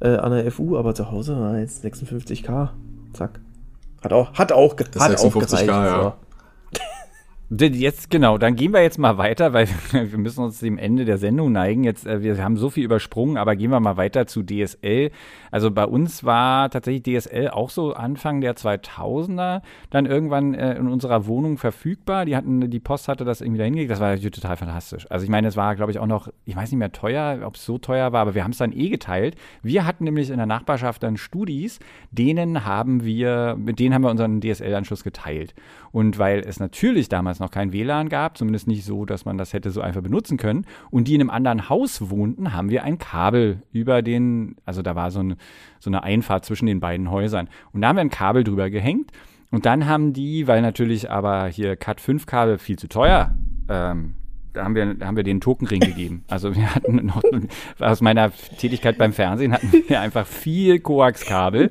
[0.00, 2.70] äh, an der FU, aber zu Hause war jetzt 56k.
[3.12, 3.40] Zack.
[4.02, 5.66] Hat auch, hat auch, das hat auch gereicht.
[5.66, 6.02] Ja.
[6.02, 6.23] So.
[7.60, 11.18] Jetzt, genau, dann gehen wir jetzt mal weiter, weil wir müssen uns dem Ende der
[11.18, 11.84] Sendung neigen.
[11.84, 15.10] Jetzt, äh, wir haben so viel übersprungen, aber gehen wir mal weiter zu DSL.
[15.50, 20.88] Also bei uns war tatsächlich DSL auch so Anfang der 2000er dann irgendwann äh, in
[20.88, 22.24] unserer Wohnung verfügbar.
[22.24, 25.06] Die hatten, die Post hatte das irgendwie dahin Das war total fantastisch.
[25.10, 27.54] Also ich meine, es war, glaube ich, auch noch, ich weiß nicht mehr teuer, ob
[27.54, 29.36] es so teuer war, aber wir haben es dann eh geteilt.
[29.62, 31.78] Wir hatten nämlich in der Nachbarschaft dann Studis,
[32.10, 35.54] denen haben wir, mit denen haben wir unseren DSL-Anschluss geteilt.
[35.94, 39.52] Und weil es natürlich damals noch kein WLAN gab, zumindest nicht so, dass man das
[39.52, 42.98] hätte so einfach benutzen können, und die in einem anderen Haus wohnten, haben wir ein
[42.98, 45.36] Kabel über den, also da war so, ein,
[45.78, 47.48] so eine Einfahrt zwischen den beiden Häusern.
[47.72, 49.12] Und da haben wir ein Kabel drüber gehängt.
[49.52, 53.32] Und dann haben die, weil natürlich aber hier Cat 5 Kabel viel zu teuer,
[53.68, 54.14] ähm,
[54.52, 56.24] da haben wir, da haben wir den Tokenring gegeben.
[56.26, 57.22] Also wir hatten noch,
[57.78, 61.70] aus meiner Tätigkeit beim Fernsehen hatten wir einfach viel Koaxkabel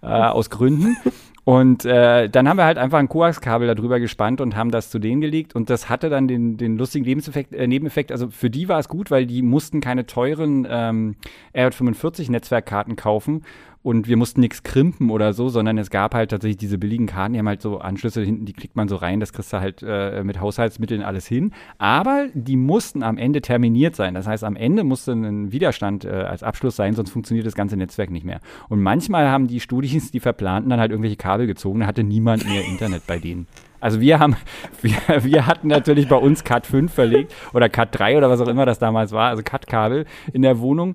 [0.00, 0.96] äh, aus Gründen.
[1.44, 4.98] Und äh, dann haben wir halt einfach ein Koaxkabel darüber gespannt und haben das zu
[4.98, 5.54] denen gelegt.
[5.54, 8.12] Und das hatte dann den, den lustigen Lebenseffekt, äh, Nebeneffekt.
[8.12, 11.16] Also für die war es gut, weil die mussten keine teuren ähm,
[11.54, 13.42] R45-Netzwerkkarten kaufen
[13.84, 17.34] und wir mussten nichts krimpen oder so, sondern es gab halt tatsächlich diese billigen Karten,
[17.34, 19.84] die haben halt so Anschlüsse hinten, die klickt man so rein, das kriegst du halt
[19.86, 21.52] äh, mit Haushaltsmitteln alles hin.
[21.76, 24.14] Aber die mussten am Ende terminiert sein.
[24.14, 27.76] Das heißt, am Ende musste ein Widerstand äh, als Abschluss sein, sonst funktioniert das ganze
[27.76, 28.40] Netzwerk nicht mehr.
[28.70, 32.48] Und manchmal haben die Studis, die verplanten, dann halt irgendwelche Kabel gezogen, da hatte niemand
[32.48, 33.46] mehr Internet bei denen.
[33.80, 34.34] Also wir haben,
[34.80, 38.48] wir, wir hatten natürlich bei uns Cat 5 verlegt oder Cat 3 oder was auch
[38.48, 40.94] immer das damals war, also Cat-Kabel in der Wohnung.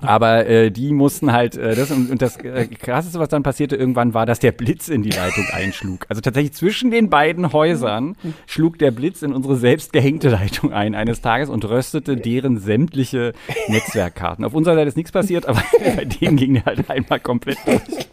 [0.00, 3.76] Aber äh, die mussten halt, äh, das und, und das äh, Krasseste, was dann passierte
[3.76, 6.06] irgendwann, war, dass der Blitz in die Leitung einschlug.
[6.08, 10.94] Also tatsächlich zwischen den beiden Häusern schlug der Blitz in unsere selbst gehängte Leitung ein
[10.94, 13.32] eines Tages und röstete deren sämtliche
[13.68, 14.44] Netzwerkkarten.
[14.44, 15.62] Auf unserer Seite ist nichts passiert, aber
[15.96, 18.08] bei denen ging der halt einmal komplett durch.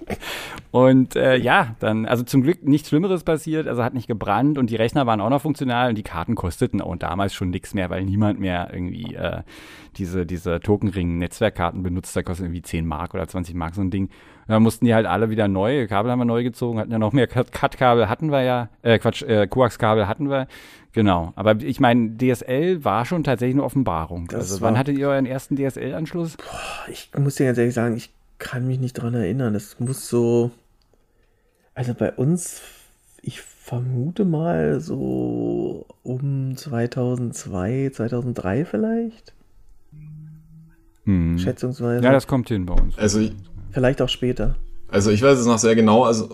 [0.71, 4.69] Und äh, ja, dann, also zum Glück nichts Schlimmeres passiert, also hat nicht gebrannt und
[4.69, 7.89] die Rechner waren auch noch funktional und die Karten kosteten auch damals schon nichts mehr,
[7.89, 9.41] weil niemand mehr irgendwie äh,
[9.97, 14.09] diese, diese Tokenring-Netzwerkkarten benutzt, da kostet irgendwie 10 Mark oder 20 Mark so ein Ding.
[14.47, 17.13] Dann mussten die halt alle wieder neue Kabel haben wir neu gezogen, hatten ja noch
[17.13, 20.47] mehr Cut-Kabel hatten wir ja, äh, Quatsch, äh, Koax-Kabel hatten wir.
[20.93, 21.33] Genau.
[21.35, 24.27] Aber ich meine, DSL war schon tatsächlich eine Offenbarung.
[24.27, 26.37] Das also wann hattet ihr euren ersten DSL-Anschluss?
[26.89, 29.53] Ich muss dir ganz ehrlich sagen, ich kann mich nicht dran erinnern.
[29.55, 30.51] Es muss so.
[31.75, 32.61] Also bei uns,
[33.21, 39.33] ich vermute mal so um 2002, 2003 vielleicht.
[41.07, 41.39] Hm.
[41.39, 42.03] Schätzungsweise.
[42.03, 42.97] Ja, das kommt hin bei uns.
[42.97, 43.33] Also ich,
[43.71, 44.55] Vielleicht auch später.
[44.89, 46.03] Also ich weiß es noch sehr genau.
[46.03, 46.29] Also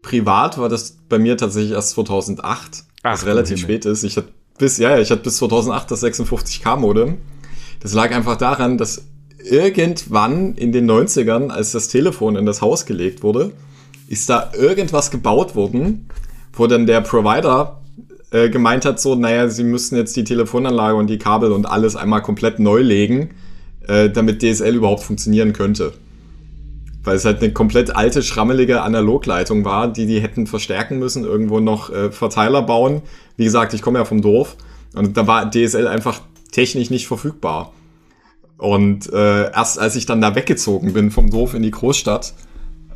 [0.00, 4.02] privat war das bei mir tatsächlich erst 2008, Ach, was relativ spät ist.
[4.02, 4.28] Ich hatte
[4.58, 7.18] bis, ja, ich hatte bis 2008 das 56K Modem.
[7.80, 9.06] Das lag einfach daran, dass
[9.42, 13.52] irgendwann in den 90ern, als das Telefon in das Haus gelegt wurde,
[14.08, 16.08] ist da irgendwas gebaut worden,
[16.52, 17.80] wo dann der Provider
[18.30, 21.96] äh, gemeint hat, so, naja, sie müssten jetzt die Telefonanlage und die Kabel und alles
[21.96, 23.30] einmal komplett neu legen,
[23.88, 25.92] äh, damit DSL überhaupt funktionieren könnte.
[27.04, 31.60] Weil es halt eine komplett alte, schrammelige Analogleitung war, die die hätten verstärken müssen, irgendwo
[31.60, 33.02] noch äh, Verteiler bauen.
[33.36, 34.56] Wie gesagt, ich komme ja vom Dorf
[34.94, 36.20] und da war DSL einfach
[36.52, 37.72] technisch nicht verfügbar.
[38.58, 42.34] Und äh, erst als ich dann da weggezogen bin vom Dorf in die Großstadt,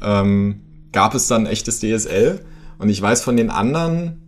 [0.00, 0.60] ähm,
[0.92, 2.40] gab es dann echtes DSL.
[2.78, 4.20] Und ich weiß von den anderen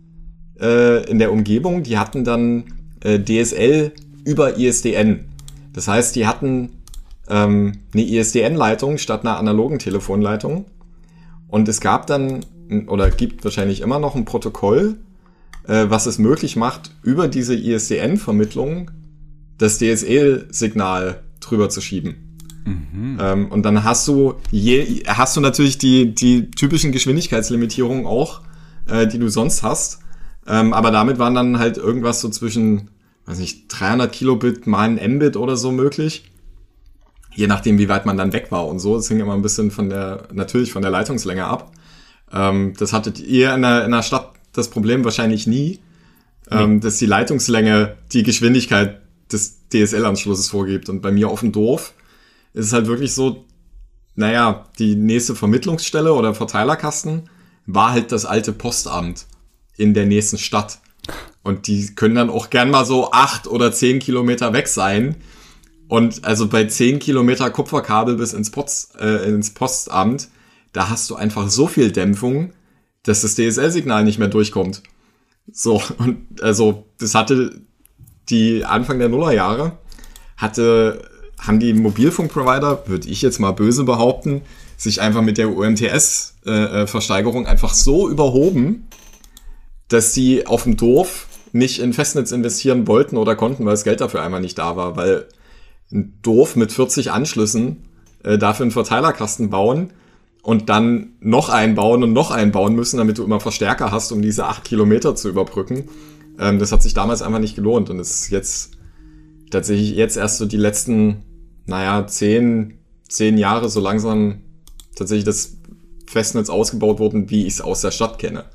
[0.59, 2.65] äh, in der Umgebung, die hatten dann
[3.01, 3.93] äh, DSL
[4.25, 5.28] über ISDN.
[5.73, 6.71] Das heißt, die hatten
[7.29, 10.65] ähm, eine ISDN-Leitung statt einer analogen Telefonleitung.
[11.47, 12.45] Und es gab dann,
[12.87, 14.97] oder gibt wahrscheinlich immer noch ein Protokoll,
[15.67, 18.91] äh, was es möglich macht, über diese ISDN-Vermittlung
[19.57, 22.37] das DSL-Signal drüber zu schieben.
[22.65, 23.17] Mhm.
[23.21, 28.41] Ähm, und dann hast du je, hast du natürlich die, die typischen Geschwindigkeitslimitierungen auch,
[28.87, 29.99] äh, die du sonst hast.
[30.47, 32.89] Ähm, aber damit waren dann halt irgendwas so zwischen
[33.29, 36.23] weiß nicht, 300 Kilobit mal ein Mbit oder so möglich.
[37.35, 38.95] Je nachdem, wie weit man dann weg war und so.
[38.95, 41.71] Das hing immer ein bisschen von der, natürlich von der Leitungslänge ab.
[42.33, 45.79] Ähm, das hattet ihr in der, in der Stadt das Problem wahrscheinlich nie,
[46.49, 46.79] ähm, nee.
[46.79, 48.99] dass die Leitungslänge die Geschwindigkeit
[49.31, 50.89] des DSL-Anschlusses vorgibt.
[50.89, 51.93] Und bei mir auf dem Dorf
[52.53, 53.45] ist es halt wirklich so,
[54.15, 57.29] naja, die nächste Vermittlungsstelle oder Verteilerkasten
[57.67, 59.27] war halt das alte Postamt
[59.77, 60.79] in der nächsten Stadt.
[61.43, 65.15] Und die können dann auch gern mal so acht oder zehn Kilometer weg sein.
[65.87, 70.29] Und also bei zehn Kilometer Kupferkabel bis ins, Post, äh, ins Postamt,
[70.73, 72.53] da hast du einfach so viel Dämpfung,
[73.03, 74.83] dass das DSL-Signal nicht mehr durchkommt.
[75.51, 77.61] So, und also das hatte
[78.29, 79.71] die Anfang der Nullerjahre,
[80.37, 81.01] hatte,
[81.39, 84.41] haben die Mobilfunkprovider, würde ich jetzt mal böse behaupten,
[84.77, 88.87] sich einfach mit der UMTS-Versteigerung äh, einfach so überhoben,
[89.89, 94.01] dass sie auf dem Dorf nicht in Festnetz investieren wollten oder konnten, weil das Geld
[94.01, 95.25] dafür einmal nicht da war, weil
[95.91, 97.77] ein Dorf mit 40 Anschlüssen
[98.23, 99.91] äh, dafür einen Verteilerkasten bauen
[100.43, 104.45] und dann noch einbauen und noch einbauen müssen, damit du immer Verstärker hast, um diese
[104.45, 105.89] acht Kilometer zu überbrücken.
[106.39, 108.71] Ähm, das hat sich damals einfach nicht gelohnt und ist jetzt
[109.49, 111.23] tatsächlich jetzt erst so die letzten,
[111.65, 112.75] naja, zehn,
[113.07, 114.41] zehn Jahre so langsam
[114.95, 115.57] tatsächlich das
[116.05, 118.45] Festnetz ausgebaut worden, wie ich es aus der Stadt kenne.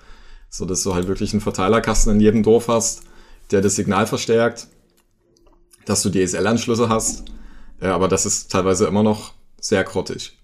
[0.54, 3.02] So dass du halt wirklich einen Verteilerkasten in jedem Dorf hast,
[3.50, 4.68] der das Signal verstärkt,
[5.84, 7.24] dass du DSL-Anschlüsse hast,
[7.80, 10.38] äh, aber das ist teilweise immer noch sehr grottig.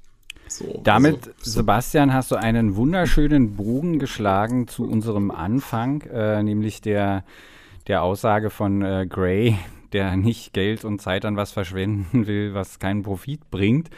[0.48, 6.80] So, Damit, also, Sebastian, hast du einen wunderschönen Bogen geschlagen zu unserem Anfang, äh, nämlich
[6.80, 7.22] der,
[7.86, 9.58] der Aussage von äh, Gray,
[9.92, 13.90] der nicht Geld und Zeit an was verschwenden will, was keinen Profit bringt.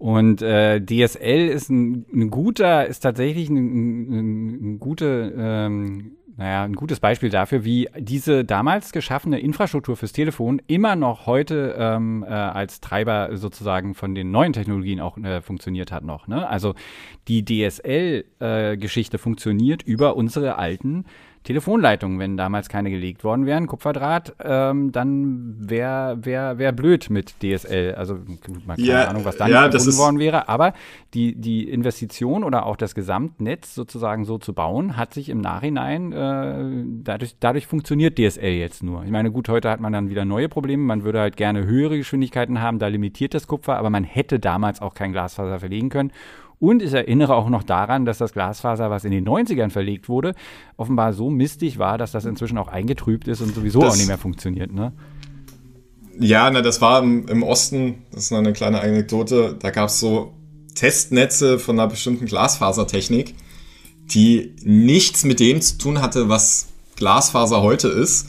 [0.00, 6.64] Und äh, DSL ist ein, ein, guter, ist tatsächlich ein, ein, ein gute, ähm, naja,
[6.64, 12.24] ein gutes Beispiel dafür, wie diese damals geschaffene Infrastruktur fürs Telefon immer noch heute ähm,
[12.26, 16.28] äh, als Treiber sozusagen von den neuen Technologien auch äh, funktioniert hat noch.
[16.28, 16.48] Ne?
[16.48, 16.74] Also
[17.28, 21.04] die DSL-Geschichte äh, funktioniert über unsere alten
[21.50, 27.42] Telefonleitungen, wenn damals keine gelegt worden wären, Kupferdraht, ähm, dann wäre wär, wär blöd mit
[27.42, 27.96] DSL.
[27.96, 28.20] Also
[28.68, 30.48] keine ja, Ahnung, was dann ja, gefunden worden wäre.
[30.48, 30.74] Aber
[31.12, 36.12] die, die Investition oder auch das Gesamtnetz sozusagen so zu bauen, hat sich im Nachhinein,
[36.12, 39.02] äh, dadurch, dadurch funktioniert DSL jetzt nur.
[39.02, 40.84] Ich meine, gut, heute hat man dann wieder neue Probleme.
[40.84, 44.80] Man würde halt gerne höhere Geschwindigkeiten haben, da limitiert das Kupfer, aber man hätte damals
[44.80, 46.12] auch kein Glasfaser verlegen können.
[46.60, 50.34] Und ich erinnere auch noch daran, dass das Glasfaser, was in den 90ern verlegt wurde,
[50.76, 54.08] offenbar so mistig war, dass das inzwischen auch eingetrübt ist und sowieso das, auch nicht
[54.08, 54.70] mehr funktioniert.
[54.70, 54.92] Ne?
[56.18, 59.88] Ja, na, das war im, im Osten, das ist noch eine kleine Anekdote, da gab
[59.88, 60.34] es so
[60.74, 63.34] Testnetze von einer bestimmten Glasfasertechnik,
[64.12, 68.28] die nichts mit dem zu tun hatte, was Glasfaser heute ist.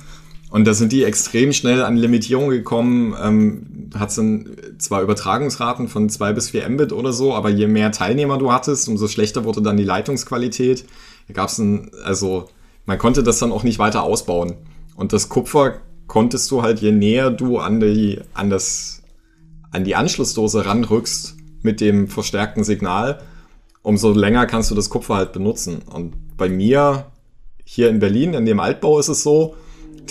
[0.52, 3.16] Und da sind die extrem schnell an Limitierungen gekommen.
[3.24, 7.92] Ähm, hat dann zwar Übertragungsraten von zwei bis vier Mbit oder so, aber je mehr
[7.94, 10.86] Teilnehmer du hattest, umso schlechter wurde dann die Leitungsqualität.
[11.30, 12.50] Da gab es ein, also
[12.86, 14.56] man konnte das dann auch nicht weiter ausbauen.
[14.96, 19.04] Und das Kupfer konntest du halt, je näher du an die, an das,
[19.72, 23.22] an die Anschlussdose ranrückst mit dem verstärkten Signal,
[23.84, 25.82] umso länger kannst du das Kupfer halt benutzen.
[25.90, 27.06] Und bei mir
[27.64, 29.56] hier in Berlin, in dem Altbau ist es so,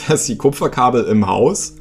[0.09, 1.76] dass die Kupferkabel im Haus,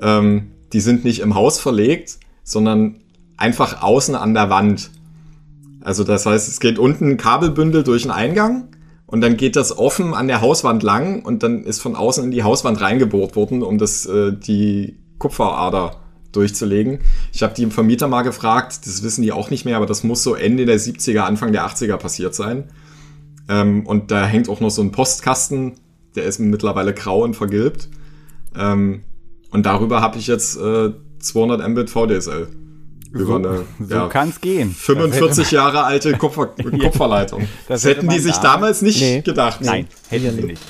[0.00, 3.00] ähm, die sind nicht im Haus verlegt, sondern
[3.36, 4.90] einfach außen an der Wand.
[5.80, 8.68] Also das heißt, es geht unten ein Kabelbündel durch den Eingang
[9.06, 12.30] und dann geht das offen an der Hauswand lang und dann ist von außen in
[12.30, 15.96] die Hauswand reingebohrt worden, um das äh, die Kupferader
[16.32, 16.98] durchzulegen.
[17.32, 20.04] Ich habe die im Vermieter mal gefragt, das wissen die auch nicht mehr, aber das
[20.04, 22.64] muss so Ende der 70er, Anfang der 80er passiert sein.
[23.48, 25.74] Ähm, und da hängt auch noch so ein Postkasten
[26.18, 27.88] der ist mittlerweile grau und vergilbt.
[28.56, 29.02] Ähm,
[29.50, 30.90] und darüber habe ich jetzt äh,
[31.20, 32.48] 200 Mbit VDSL.
[33.12, 34.70] Über eine, so ja, kann es gehen.
[34.70, 36.46] 45 Jahre alte Kupfer,
[36.80, 37.48] Kupferleitung.
[37.66, 39.22] Das, das hätten die sich da damals nicht nee.
[39.22, 39.60] gedacht.
[39.62, 40.62] Nein, hätten sie nicht.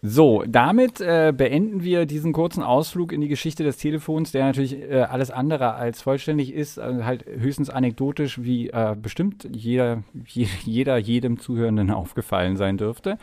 [0.00, 4.74] So, damit äh, beenden wir diesen kurzen Ausflug in die Geschichte des Telefons, der natürlich
[4.74, 10.04] äh, alles andere als vollständig ist, also halt höchstens anekdotisch, wie äh, bestimmt jeder,
[10.64, 13.18] jeder jedem Zuhörenden aufgefallen sein dürfte.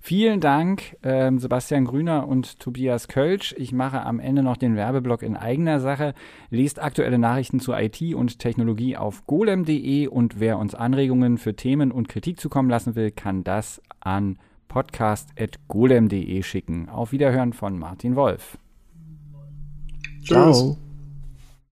[0.00, 3.54] Vielen Dank, ähm, Sebastian Grüner und Tobias Kölsch.
[3.58, 6.14] Ich mache am Ende noch den Werbeblock in eigener Sache.
[6.50, 11.90] Lest aktuelle Nachrichten zu IT und Technologie auf golem.de und wer uns Anregungen für Themen
[11.90, 14.38] und Kritik zukommen lassen will, kann das an
[14.68, 16.88] podcast.golem.de schicken.
[16.88, 18.56] Auf Wiederhören von Martin Wolf.
[20.22, 20.58] Tschüss.
[20.58, 20.87] Ciao.